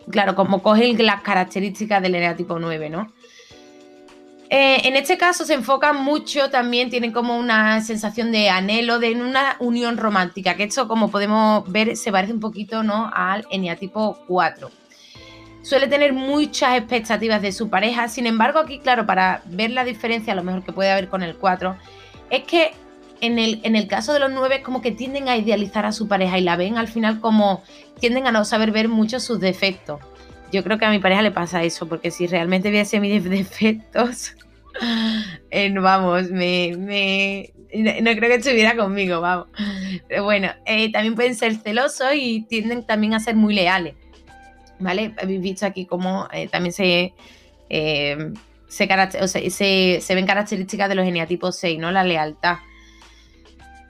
claro, 0.10 0.36
como 0.36 0.62
cogen 0.62 1.06
las 1.06 1.21
características 1.21 2.02
del 2.02 2.15
eneatipo 2.15 2.60
9, 2.60 2.89
¿no? 2.89 3.12
Eh, 4.52 4.88
en 4.88 4.95
este 4.95 5.15
caso 5.15 5.45
se 5.45 5.54
enfocan 5.54 6.04
mucho, 6.04 6.49
también 6.49 6.89
tienen 6.89 7.12
como 7.12 7.38
una 7.38 7.82
sensación 7.82 8.32
de 8.32 8.49
anhelo 8.49 8.97
de 8.97 9.12
una 9.12 9.56
unión 9.60 9.95
romántica, 9.95 10.56
que 10.56 10.63
esto 10.63 10.88
como 10.88 11.12
podemos 11.12 11.71
ver 11.71 11.95
se 11.95 12.12
parece 12.12 12.34
un 12.34 12.39
poquito 12.39 12.82
¿no? 12.82 13.12
al 13.13 13.45
eneatipo 13.52 14.17
4. 14.28 14.71
Suele 15.62 15.88
tener 15.88 16.13
muchas 16.13 16.80
expectativas 16.80 17.43
de 17.43 17.52
su 17.52 17.69
pareja, 17.69 18.08
sin 18.08 18.25
embargo 18.25 18.58
aquí, 18.58 18.80
claro, 18.80 19.06
para 19.06 19.43
ver 19.45 19.69
la 19.69 19.84
diferencia 19.84 20.34
a 20.34 20.36
lo 20.36 20.43
mejor 20.43 20.63
que 20.63 20.73
puede 20.73 20.89
haber 20.89 21.10
con 21.10 21.21
el 21.21 21.36
4, 21.36 21.78
es 22.30 22.44
que 22.44 22.72
en 23.22 23.39
el, 23.39 23.60
en 23.63 23.76
el 23.76 23.88
caso 23.88 24.13
de 24.13 24.20
los 24.20 24.32
nueve 24.32 24.58
es 24.58 24.62
como 24.62 24.82
que 24.82 24.92
tienden 24.92 25.28
a 25.28 25.38
idealizar 25.38 25.86
a 25.86 25.92
su 25.92 26.08
pareja 26.08 26.38
y 26.38 26.42
la 26.42 26.56
ven 26.56 26.78
al 26.78 26.88
final 26.88 27.20
como 27.20 27.63
tienden 28.00 28.28
a 28.28 28.32
no 28.32 28.46
saber 28.46 28.72
ver 28.72 28.88
mucho 28.88 29.20
sus 29.20 29.39
defectos. 29.39 30.00
Yo 30.52 30.63
creo 30.63 30.78
que 30.78 30.86
a 30.86 30.89
mi 30.89 31.00
pareja 31.00 31.22
le 31.22 31.32
pasa 31.32 31.63
eso, 31.63 31.88
porque 31.88 32.12
si 32.12 32.26
realmente 32.28 32.72
viese 32.72 33.00
mis 33.00 33.24
defectos, 33.30 34.36
vamos, 35.82 36.32
me, 36.32 37.52
no, 37.74 38.12
creo 38.15 38.30
que 38.30 38.36
estuviera 38.36 38.76
conmigo, 38.76 39.22
vamos. 39.22 39.48
Pero 40.08 40.24
bueno, 40.24 40.50
eh, 40.65 40.92
también 40.92 41.15
pueden 41.15 41.36
ser 41.36 41.56
celosos 41.56 42.13
y 42.15 42.42
tienden 42.42 42.84
también 42.84 43.13
a 43.13 43.20
ser 43.20 43.36
muy 43.36 43.54
leales. 43.54 43.96
¿Vale? 44.80 45.13
Habéis 45.22 45.42
visto 45.42 45.65
aquí 45.65 45.86
cómo 45.86 46.28
eh, 46.32 46.48
también 46.48 46.74
se, 46.74 47.13
eh, 47.70 48.32
se, 48.69 50.15
ven 50.15 50.25
características 50.25 50.88
de 50.88 50.95
los 50.95 51.03
geniatipos 51.03 51.58
6, 51.58 51.79
¿no? 51.79 51.91
La 51.91 52.03
lealtad. 52.03 52.58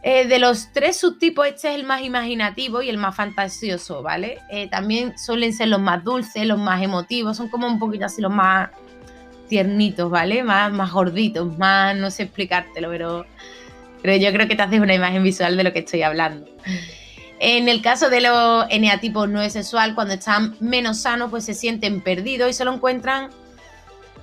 Eh, 0.02 0.26
de 0.28 0.40
los 0.40 0.72
tres 0.72 0.98
subtipos, 0.98 1.46
este 1.46 1.70
es 1.70 1.76
el 1.76 1.84
más 1.84 2.02
imaginativo 2.02 2.82
y 2.82 2.90
el 2.90 2.98
más 2.98 3.16
fantasioso, 3.16 4.02
¿vale? 4.02 4.40
Eh, 4.50 4.70
también 4.70 5.18
suelen 5.20 5.52
ser 5.52 5.68
los 5.68 5.82
más 5.82 6.04
dulces, 6.06 6.48
los 6.48 6.58
más 6.58 6.82
emotivos, 6.82 7.36
son 7.36 7.50
como 7.50 7.68
un 7.68 7.78
poquito 7.78 8.06
así 8.06 8.22
los 8.22 8.32
más 8.32 8.70
tiernitos, 9.50 10.10
¿vale? 10.10 10.42
Más, 10.44 10.72
más 10.72 10.92
gorditos, 10.92 11.58
más, 11.58 11.98
no 11.98 12.10
sé 12.12 12.24
explicártelo, 12.24 12.90
pero, 12.90 13.26
pero 14.02 14.16
yo 14.16 14.32
creo 14.32 14.48
que 14.48 14.56
te 14.56 14.62
haces 14.62 14.80
una 14.80 14.94
imagen 14.94 15.22
visual 15.22 15.58
de 15.58 15.66
lo 15.66 15.74
que 15.74 15.80
estoy 15.80 16.04
hablando. 16.04 16.48
En 17.42 17.68
el 17.68 17.82
caso 17.82 18.10
de 18.10 18.22
los 18.22 18.66
eneatipos 18.70 19.28
no 19.28 19.48
sexual, 19.50 19.96
cuando 19.96 20.14
están 20.14 20.56
menos 20.62 21.02
sanos, 21.02 21.30
pues 21.30 21.44
se 21.44 21.54
sienten 21.54 22.02
perdidos 22.02 22.50
y 22.50 22.54
solo 22.54 22.74
encuentran 22.74 23.30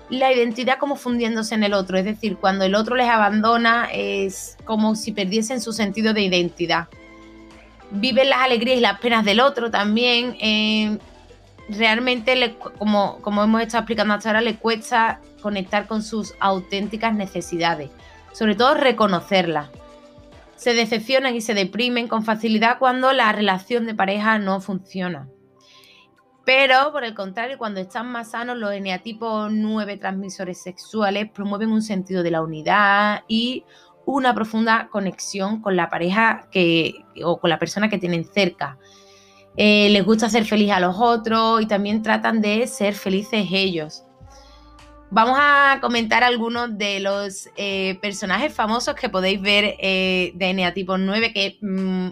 la 0.08 0.32
identidad 0.32 0.78
como 0.78 0.96
fundiéndose 0.96 1.54
en 1.54 1.64
el 1.64 1.74
otro. 1.74 1.98
Es 1.98 2.04
decir, 2.04 2.36
cuando 2.36 2.64
el 2.64 2.74
otro 2.74 2.96
les 2.96 3.08
abandona 3.08 3.88
es 3.92 4.56
como 4.64 4.94
si 4.94 5.12
perdiesen 5.12 5.60
su 5.60 5.72
sentido 5.72 6.14
de 6.14 6.22
identidad. 6.22 6.88
Viven 7.90 8.30
las 8.30 8.40
alegrías 8.40 8.78
y 8.78 8.80
las 8.80 9.00
penas 9.00 9.24
del 9.24 9.40
otro 9.40 9.70
también. 9.70 10.36
Eh, 10.40 10.98
realmente, 11.68 12.56
como, 12.78 13.18
como 13.20 13.42
hemos 13.42 13.62
estado 13.62 13.82
explicando 13.82 14.14
hasta 14.14 14.30
ahora, 14.30 14.40
le 14.40 14.56
cuesta 14.56 15.20
conectar 15.40 15.86
con 15.86 16.02
sus 16.02 16.34
auténticas 16.40 17.14
necesidades. 17.14 17.90
Sobre 18.32 18.54
todo 18.54 18.74
reconocerlas. 18.74 19.70
Se 20.56 20.74
decepcionan 20.74 21.34
y 21.34 21.40
se 21.40 21.54
deprimen 21.54 22.08
con 22.08 22.24
facilidad 22.24 22.78
cuando 22.78 23.12
la 23.12 23.30
relación 23.32 23.86
de 23.86 23.94
pareja 23.94 24.38
no 24.38 24.60
funciona. 24.60 25.28
Pero, 26.46 26.92
por 26.92 27.02
el 27.02 27.12
contrario, 27.12 27.58
cuando 27.58 27.80
están 27.80 28.06
más 28.06 28.30
sanos, 28.30 28.56
los 28.56 28.72
eneatipos 28.72 29.50
9 29.50 29.96
transmisores 29.96 30.62
sexuales 30.62 31.28
promueven 31.28 31.72
un 31.72 31.82
sentido 31.82 32.22
de 32.22 32.30
la 32.30 32.40
unidad 32.40 33.24
y 33.26 33.64
una 34.04 34.32
profunda 34.32 34.88
conexión 34.88 35.60
con 35.60 35.74
la 35.74 35.90
pareja 35.90 36.46
que, 36.52 37.04
o 37.24 37.40
con 37.40 37.50
la 37.50 37.58
persona 37.58 37.88
que 37.88 37.98
tienen 37.98 38.24
cerca. 38.24 38.78
Eh, 39.56 39.88
les 39.90 40.04
gusta 40.04 40.28
ser 40.28 40.44
feliz 40.44 40.70
a 40.70 40.78
los 40.78 40.94
otros 40.96 41.62
y 41.62 41.66
también 41.66 42.00
tratan 42.00 42.40
de 42.40 42.68
ser 42.68 42.94
felices 42.94 43.48
ellos. 43.50 44.04
Vamos 45.10 45.36
a 45.40 45.78
comentar 45.80 46.22
algunos 46.22 46.78
de 46.78 47.00
los 47.00 47.48
eh, 47.56 47.98
personajes 48.00 48.54
famosos 48.54 48.94
que 48.94 49.08
podéis 49.08 49.40
ver 49.40 49.74
eh, 49.80 50.30
de 50.36 50.50
Eneatipo 50.50 50.96
9, 50.96 51.32
que 51.32 51.58
mm, 51.60 52.10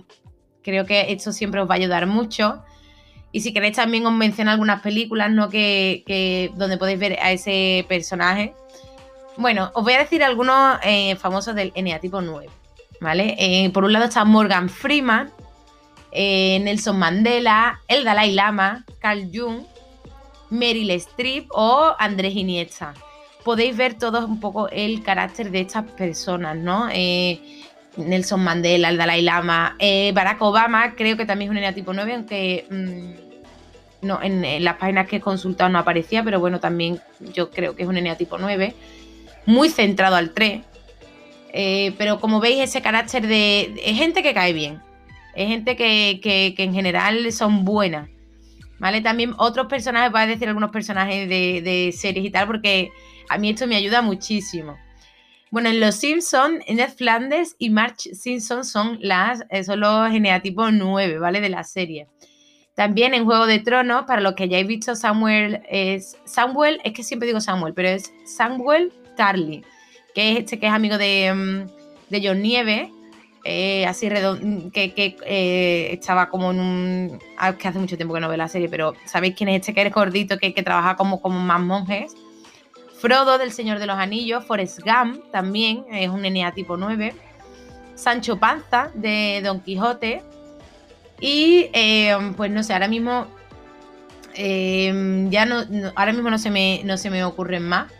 creo 0.60 0.84
que 0.86 1.12
esto 1.12 1.30
siempre 1.30 1.60
os 1.60 1.70
va 1.70 1.74
a 1.74 1.76
ayudar 1.76 2.08
mucho. 2.08 2.64
Y 3.34 3.40
si 3.40 3.52
queréis 3.52 3.74
también 3.74 4.06
os 4.06 4.12
menciono 4.12 4.52
algunas 4.52 4.80
películas, 4.80 5.28
¿no? 5.28 5.48
Que, 5.48 6.52
donde 6.54 6.78
podéis 6.78 7.00
ver 7.00 7.18
a 7.20 7.32
ese 7.32 7.84
personaje. 7.88 8.54
Bueno, 9.36 9.72
os 9.74 9.82
voy 9.82 9.94
a 9.94 9.98
decir 9.98 10.22
algunos 10.22 10.78
eh, 10.84 11.16
famosos 11.16 11.56
del 11.56 11.72
eneatipo 11.74 12.20
9. 12.20 12.48
¿Vale? 13.00 13.34
Eh, 13.36 13.70
por 13.70 13.82
un 13.82 13.92
lado 13.92 14.04
está 14.04 14.24
Morgan 14.24 14.68
Freeman, 14.68 15.32
eh, 16.12 16.60
Nelson 16.62 16.96
Mandela, 16.96 17.80
el 17.88 18.04
Dalai 18.04 18.30
Lama, 18.30 18.84
Carl 19.00 19.28
Jung, 19.34 19.64
Meryl 20.50 20.92
Streep 20.92 21.48
o 21.50 21.92
Andrés 21.98 22.36
Iniesta. 22.36 22.94
Podéis 23.42 23.76
ver 23.76 23.94
todos 23.94 24.26
un 24.26 24.38
poco 24.38 24.68
el 24.68 25.02
carácter 25.02 25.50
de 25.50 25.62
estas 25.62 25.90
personas, 25.90 26.56
¿no? 26.56 26.88
Nelson 27.96 28.42
Mandela, 28.42 28.88
el 28.88 28.96
Dalai 28.96 29.22
Lama, 29.22 29.76
Barack 30.12 30.42
Obama, 30.42 30.94
creo 30.94 31.16
que 31.16 31.26
también 31.26 31.50
es 31.50 31.52
un 31.52 31.58
eneatipo 31.58 31.92
9, 31.92 32.14
aunque 32.14 32.66
mm, 32.70 33.24
no, 34.04 34.22
en, 34.22 34.62
las 34.62 34.76
páginas 34.76 35.08
que 35.08 35.16
he 35.16 35.20
consultado 35.20 35.70
no 35.70 35.78
aparecía, 35.78 36.22
pero 36.22 36.40
bueno, 36.40 36.60
también 36.60 37.00
yo 37.20 37.50
creo 37.50 37.74
que 37.74 37.82
es 37.82 37.88
un 37.88 37.96
eneatipo 37.96 38.38
9, 38.38 38.74
muy 39.46 39.68
centrado 39.68 40.16
al 40.16 40.30
3. 40.30 40.62
Eh, 41.56 41.94
pero 41.98 42.20
como 42.20 42.40
veis, 42.40 42.60
ese 42.60 42.82
carácter 42.82 43.26
de. 43.26 43.74
Es 43.84 43.96
gente 43.96 44.22
que 44.22 44.34
cae 44.34 44.52
bien. 44.52 44.80
Es 45.34 45.48
gente 45.48 45.76
que, 45.76 46.54
en 46.58 46.74
general 46.74 47.32
son 47.32 47.64
buenas. 47.64 48.08
¿Vale? 48.78 49.00
También 49.00 49.34
otros 49.38 49.68
personajes, 49.68 50.10
voy 50.10 50.22
a 50.22 50.26
decir 50.26 50.48
algunos 50.48 50.70
personajes 50.70 51.28
de, 51.28 51.94
series 51.96 52.26
y 52.26 52.30
tal, 52.30 52.46
porque 52.46 52.90
a 53.28 53.38
mí 53.38 53.50
esto 53.50 53.66
me 53.66 53.76
ayuda 53.76 54.02
muchísimo. 54.02 54.76
Bueno, 55.54 55.68
en 55.68 55.78
Los 55.78 55.94
Simpsons, 55.94 56.64
Ned 56.68 56.90
Flanders 56.96 57.54
y 57.60 57.70
March 57.70 58.08
Simpson 58.12 58.64
son, 58.64 58.98
las, 59.00 59.44
eh, 59.50 59.62
son 59.62 59.78
los 59.78 60.12
eneatipos 60.12 60.72
9, 60.72 61.20
¿vale? 61.20 61.40
De 61.40 61.48
la 61.48 61.62
serie. 61.62 62.08
También 62.74 63.14
en 63.14 63.24
Juego 63.24 63.46
de 63.46 63.60
Tronos, 63.60 64.02
para 64.04 64.20
los 64.20 64.34
que 64.34 64.42
hayáis 64.42 64.66
visto, 64.66 64.96
Samuel 64.96 65.62
es. 65.70 66.18
Samuel, 66.24 66.80
es 66.82 66.92
que 66.92 67.04
siempre 67.04 67.28
digo 67.28 67.40
Samuel, 67.40 67.72
pero 67.72 67.90
es 67.90 68.12
Samuel 68.24 68.92
Tarly, 69.16 69.62
que 70.12 70.32
es 70.32 70.38
este 70.40 70.58
que 70.58 70.66
es 70.66 70.72
amigo 70.72 70.98
de, 70.98 71.32
mm, 71.32 72.10
de 72.10 72.20
John 72.28 72.42
Nieve, 72.42 72.90
eh, 73.44 73.86
así 73.86 74.08
redondo, 74.08 74.72
que, 74.72 74.92
eh, 75.24 75.90
estaba 75.92 76.30
como 76.30 76.50
en 76.50 76.58
un. 76.58 77.18
Ah, 77.38 77.56
que 77.56 77.68
hace 77.68 77.78
mucho 77.78 77.96
tiempo 77.96 78.12
que 78.12 78.20
no 78.20 78.28
veo 78.28 78.36
la 78.36 78.48
serie, 78.48 78.68
pero 78.68 78.94
¿sabéis 79.04 79.36
quién 79.36 79.50
es 79.50 79.60
este 79.60 79.72
que 79.72 79.82
es 79.82 79.94
gordito, 79.94 80.36
que, 80.36 80.52
que 80.52 80.64
trabaja 80.64 80.96
como, 80.96 81.22
como 81.22 81.38
más 81.38 81.60
monjes? 81.60 82.12
Frodo 83.04 83.36
del 83.36 83.52
Señor 83.52 83.80
de 83.80 83.86
los 83.86 83.98
Anillos, 83.98 84.46
Forrest 84.46 84.80
Gump 84.80 85.30
también, 85.30 85.84
es 85.92 86.08
un 86.08 86.22
NA 86.22 86.52
tipo 86.52 86.78
9. 86.78 87.14
Sancho 87.96 88.38
Panza 88.38 88.92
de 88.94 89.42
Don 89.44 89.60
Quijote, 89.60 90.22
y 91.20 91.68
eh, 91.74 92.16
pues 92.34 92.50
no 92.50 92.62
sé, 92.62 92.72
ahora 92.72 92.88
mismo 92.88 93.26
eh, 94.34 95.26
ya 95.28 95.44
no, 95.44 95.64
ahora 95.96 96.14
mismo 96.14 96.30
no 96.30 96.38
se 96.38 96.50
me, 96.50 96.80
no 96.84 96.96
se 96.96 97.10
me 97.10 97.22
ocurren 97.24 97.68
más. 97.68 97.92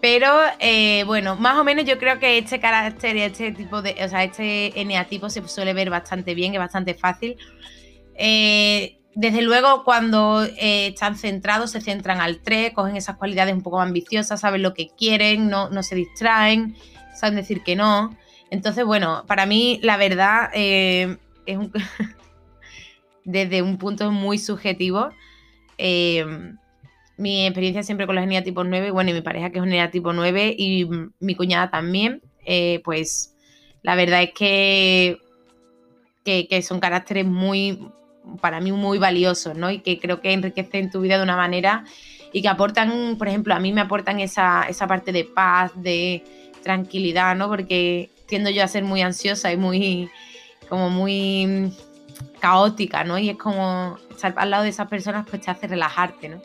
Pero 0.00 0.28
eh, 0.58 1.04
bueno, 1.06 1.36
más 1.36 1.56
o 1.56 1.62
menos 1.62 1.84
yo 1.84 1.96
creo 1.96 2.18
que 2.18 2.36
este 2.36 2.58
carácter 2.58 3.14
y 3.14 3.20
este 3.20 3.52
tipo 3.52 3.82
de, 3.82 3.94
o 4.04 4.08
sea, 4.08 4.24
este 4.24 4.80
eneatipo 4.80 5.30
se 5.30 5.46
suele 5.46 5.74
ver 5.74 5.90
bastante 5.90 6.34
bien, 6.34 6.54
es 6.54 6.58
bastante 6.58 6.94
fácil. 6.94 7.36
Desde 9.14 9.42
luego, 9.42 9.84
cuando 9.84 10.42
están 10.58 11.16
centrados, 11.16 11.70
se 11.70 11.80
centran 11.80 12.20
al 12.20 12.40
3, 12.40 12.72
cogen 12.72 12.96
esas 12.96 13.16
cualidades 13.16 13.54
un 13.54 13.62
poco 13.62 13.80
ambiciosas, 13.80 14.40
saben 14.40 14.62
lo 14.62 14.74
que 14.74 14.88
quieren, 14.88 15.48
no, 15.48 15.70
no 15.70 15.82
se 15.82 15.94
distraen, 15.94 16.76
saben 17.14 17.36
decir 17.36 17.62
que 17.62 17.76
no. 17.76 18.16
Entonces, 18.50 18.84
bueno, 18.84 19.24
para 19.26 19.46
mí, 19.46 19.78
la 19.82 19.96
verdad, 19.96 20.50
es 20.54 21.16
un. 21.46 21.72
desde 23.24 23.62
un 23.62 23.78
punto 23.78 24.10
muy 24.12 24.38
subjetivo. 24.38 25.10
Em, 25.78 26.56
mi 27.16 27.46
experiencia 27.46 27.82
siempre 27.82 28.06
con 28.06 28.16
los 28.16 28.44
tipo 28.44 28.64
9, 28.64 28.90
bueno, 28.90 29.10
y 29.10 29.14
mi 29.14 29.22
pareja 29.22 29.50
que 29.50 29.58
es 29.58 29.64
un 29.64 29.90
tipo 29.90 30.12
9 30.12 30.54
y 30.56 30.88
mi 31.20 31.34
cuñada 31.34 31.70
también, 31.70 32.22
eh, 32.44 32.80
pues 32.84 33.34
la 33.82 33.94
verdad 33.94 34.22
es 34.22 34.32
que, 34.32 35.18
que, 36.24 36.62
son 36.62 36.80
caracteres 36.80 37.24
muy, 37.26 37.88
para 38.40 38.60
mí 38.60 38.72
muy 38.72 38.98
valiosos, 38.98 39.56
¿no? 39.56 39.70
Y 39.70 39.80
que 39.80 39.98
creo 39.98 40.20
que 40.20 40.32
enriquecen 40.32 40.90
tu 40.90 41.00
vida 41.00 41.16
de 41.16 41.22
una 41.22 41.36
manera 41.36 41.84
y 42.32 42.42
que 42.42 42.48
aportan, 42.48 43.16
por 43.16 43.28
ejemplo, 43.28 43.54
a 43.54 43.60
mí 43.60 43.72
me 43.72 43.80
aportan 43.80 44.20
esa, 44.20 44.64
esa 44.68 44.86
parte 44.86 45.12
de 45.12 45.24
paz, 45.24 45.72
de 45.76 46.24
tranquilidad, 46.62 47.36
¿no? 47.36 47.48
Porque 47.48 48.10
tiendo 48.26 48.50
yo 48.50 48.64
a 48.64 48.68
ser 48.68 48.84
muy 48.84 49.02
ansiosa 49.02 49.52
y 49.52 49.56
muy, 49.56 50.10
como 50.68 50.90
muy 50.90 51.72
caótica, 52.40 53.04
¿no? 53.04 53.18
Y 53.18 53.30
es 53.30 53.36
como 53.36 53.98
estar 54.10 54.34
al 54.36 54.50
lado 54.50 54.64
de 54.64 54.70
esas 54.70 54.88
personas 54.88 55.26
pues 55.28 55.42
te 55.42 55.50
hace 55.50 55.66
relajarte, 55.66 56.28
¿no? 56.28 56.42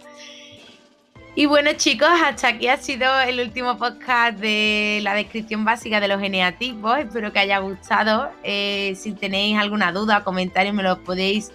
Y 1.35 1.45
bueno 1.45 1.71
chicos, 1.73 2.09
hasta 2.23 2.49
aquí 2.49 2.67
ha 2.67 2.77
sido 2.77 3.07
el 3.21 3.39
último 3.39 3.77
podcast 3.77 4.37
de 4.39 4.99
la 5.03 5.13
descripción 5.13 5.63
básica 5.63 5.99
de 5.99 6.07
los 6.07 6.21
eneatipos. 6.21 6.97
Espero 6.97 7.31
que 7.31 7.39
haya 7.39 7.59
gustado. 7.59 8.29
Eh, 8.43 8.93
si 8.97 9.13
tenéis 9.13 9.57
alguna 9.57 9.91
duda 9.91 10.17
o 10.17 10.23
comentario 10.23 10.73
me 10.73 10.83
lo 10.83 11.01
podéis 11.03 11.51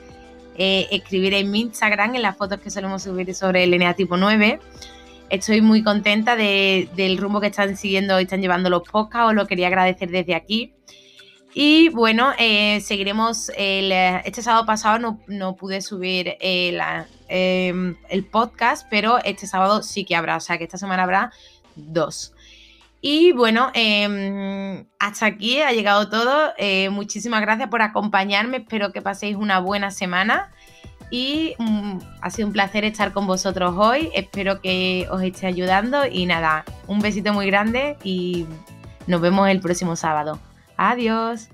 eh, 0.57 0.87
escribir 0.91 1.35
en 1.35 1.51
mi 1.51 1.61
Instagram, 1.63 2.15
en 2.15 2.23
las 2.23 2.37
fotos 2.37 2.61
que 2.61 2.71
solemos 2.71 3.03
subir 3.03 3.35
sobre 3.35 3.65
el 3.65 3.75
eneatipo 3.75 4.17
9. 4.17 4.61
Estoy 5.31 5.61
muy 5.63 5.83
contenta 5.83 6.37
del 6.37 7.17
rumbo 7.19 7.41
que 7.41 7.49
están 7.49 7.77
siguiendo 7.77 8.21
y 8.21 8.25
están 8.25 8.41
llevando 8.41 8.71
los 8.71 8.83
podcasts. 8.89 9.29
Os 9.31 9.35
lo 9.35 9.47
quería 9.47 9.69
agradecer 9.69 10.11
desde 10.11 10.35
aquí. 10.35 10.75
Y 11.55 11.89
bueno, 11.91 12.33
eh, 12.39 12.81
seguiremos. 12.81 13.51
El, 13.57 13.93
este 13.93 14.43
sábado 14.43 14.67
pasado 14.67 15.19
no, 15.27 15.57
pude 15.57 15.81
subir 15.81 16.37
el, 16.41 16.81
em, 17.29 17.97
el, 18.09 18.25
podcast, 18.25 18.87
pero 18.91 19.19
este 19.25 19.47
sábado 19.47 19.83
sí 19.83 20.05
que 20.05 20.17
habrá. 20.17 20.37
O 20.37 20.41
sea 20.41 20.59
que 20.59 20.65
esta 20.65 20.79
semana 20.79 21.05
habrá 21.05 21.33
dos. 21.77 22.34
Y 23.07 23.33
bueno, 23.33 23.71
em, 23.75 24.87
hasta 24.99 25.27
aquí 25.27 25.61
ha 25.61 25.73
llegado 25.73 26.09
todo. 26.09 26.55
Eh, 26.57 26.89
muchísimas 26.89 27.43
gracias 27.43 27.69
por 27.69 27.83
acompañarme. 27.83 28.57
Espero 28.57 28.93
que 28.93 29.03
paséis 29.03 29.37
una 29.37 29.59
buena 29.59 29.91
semana. 29.91 30.51
Y 31.11 31.55
mm, 31.59 31.99
ha 32.23 32.31
sido 32.31 32.49
un 32.49 32.55
placer 32.55 32.83
estar 32.87 33.13
con 33.13 33.27
vosotros 33.27 33.75
hoy. 33.77 34.09
Espero 34.15 34.63
que 34.63 35.07
os 35.11 35.21
esté 35.21 35.47
ayudando. 35.47 36.07
Y 36.07 36.25
nada, 36.25 36.65
un 36.87 37.01
besito 37.01 37.35
muy 37.35 37.45
grande 37.45 37.99
y 38.03 38.47
nos 39.07 39.21
vemos 39.21 39.51
el 39.51 39.61
próximo 39.61 39.97
sábado. 39.97 40.39
Adiós. 40.79 41.51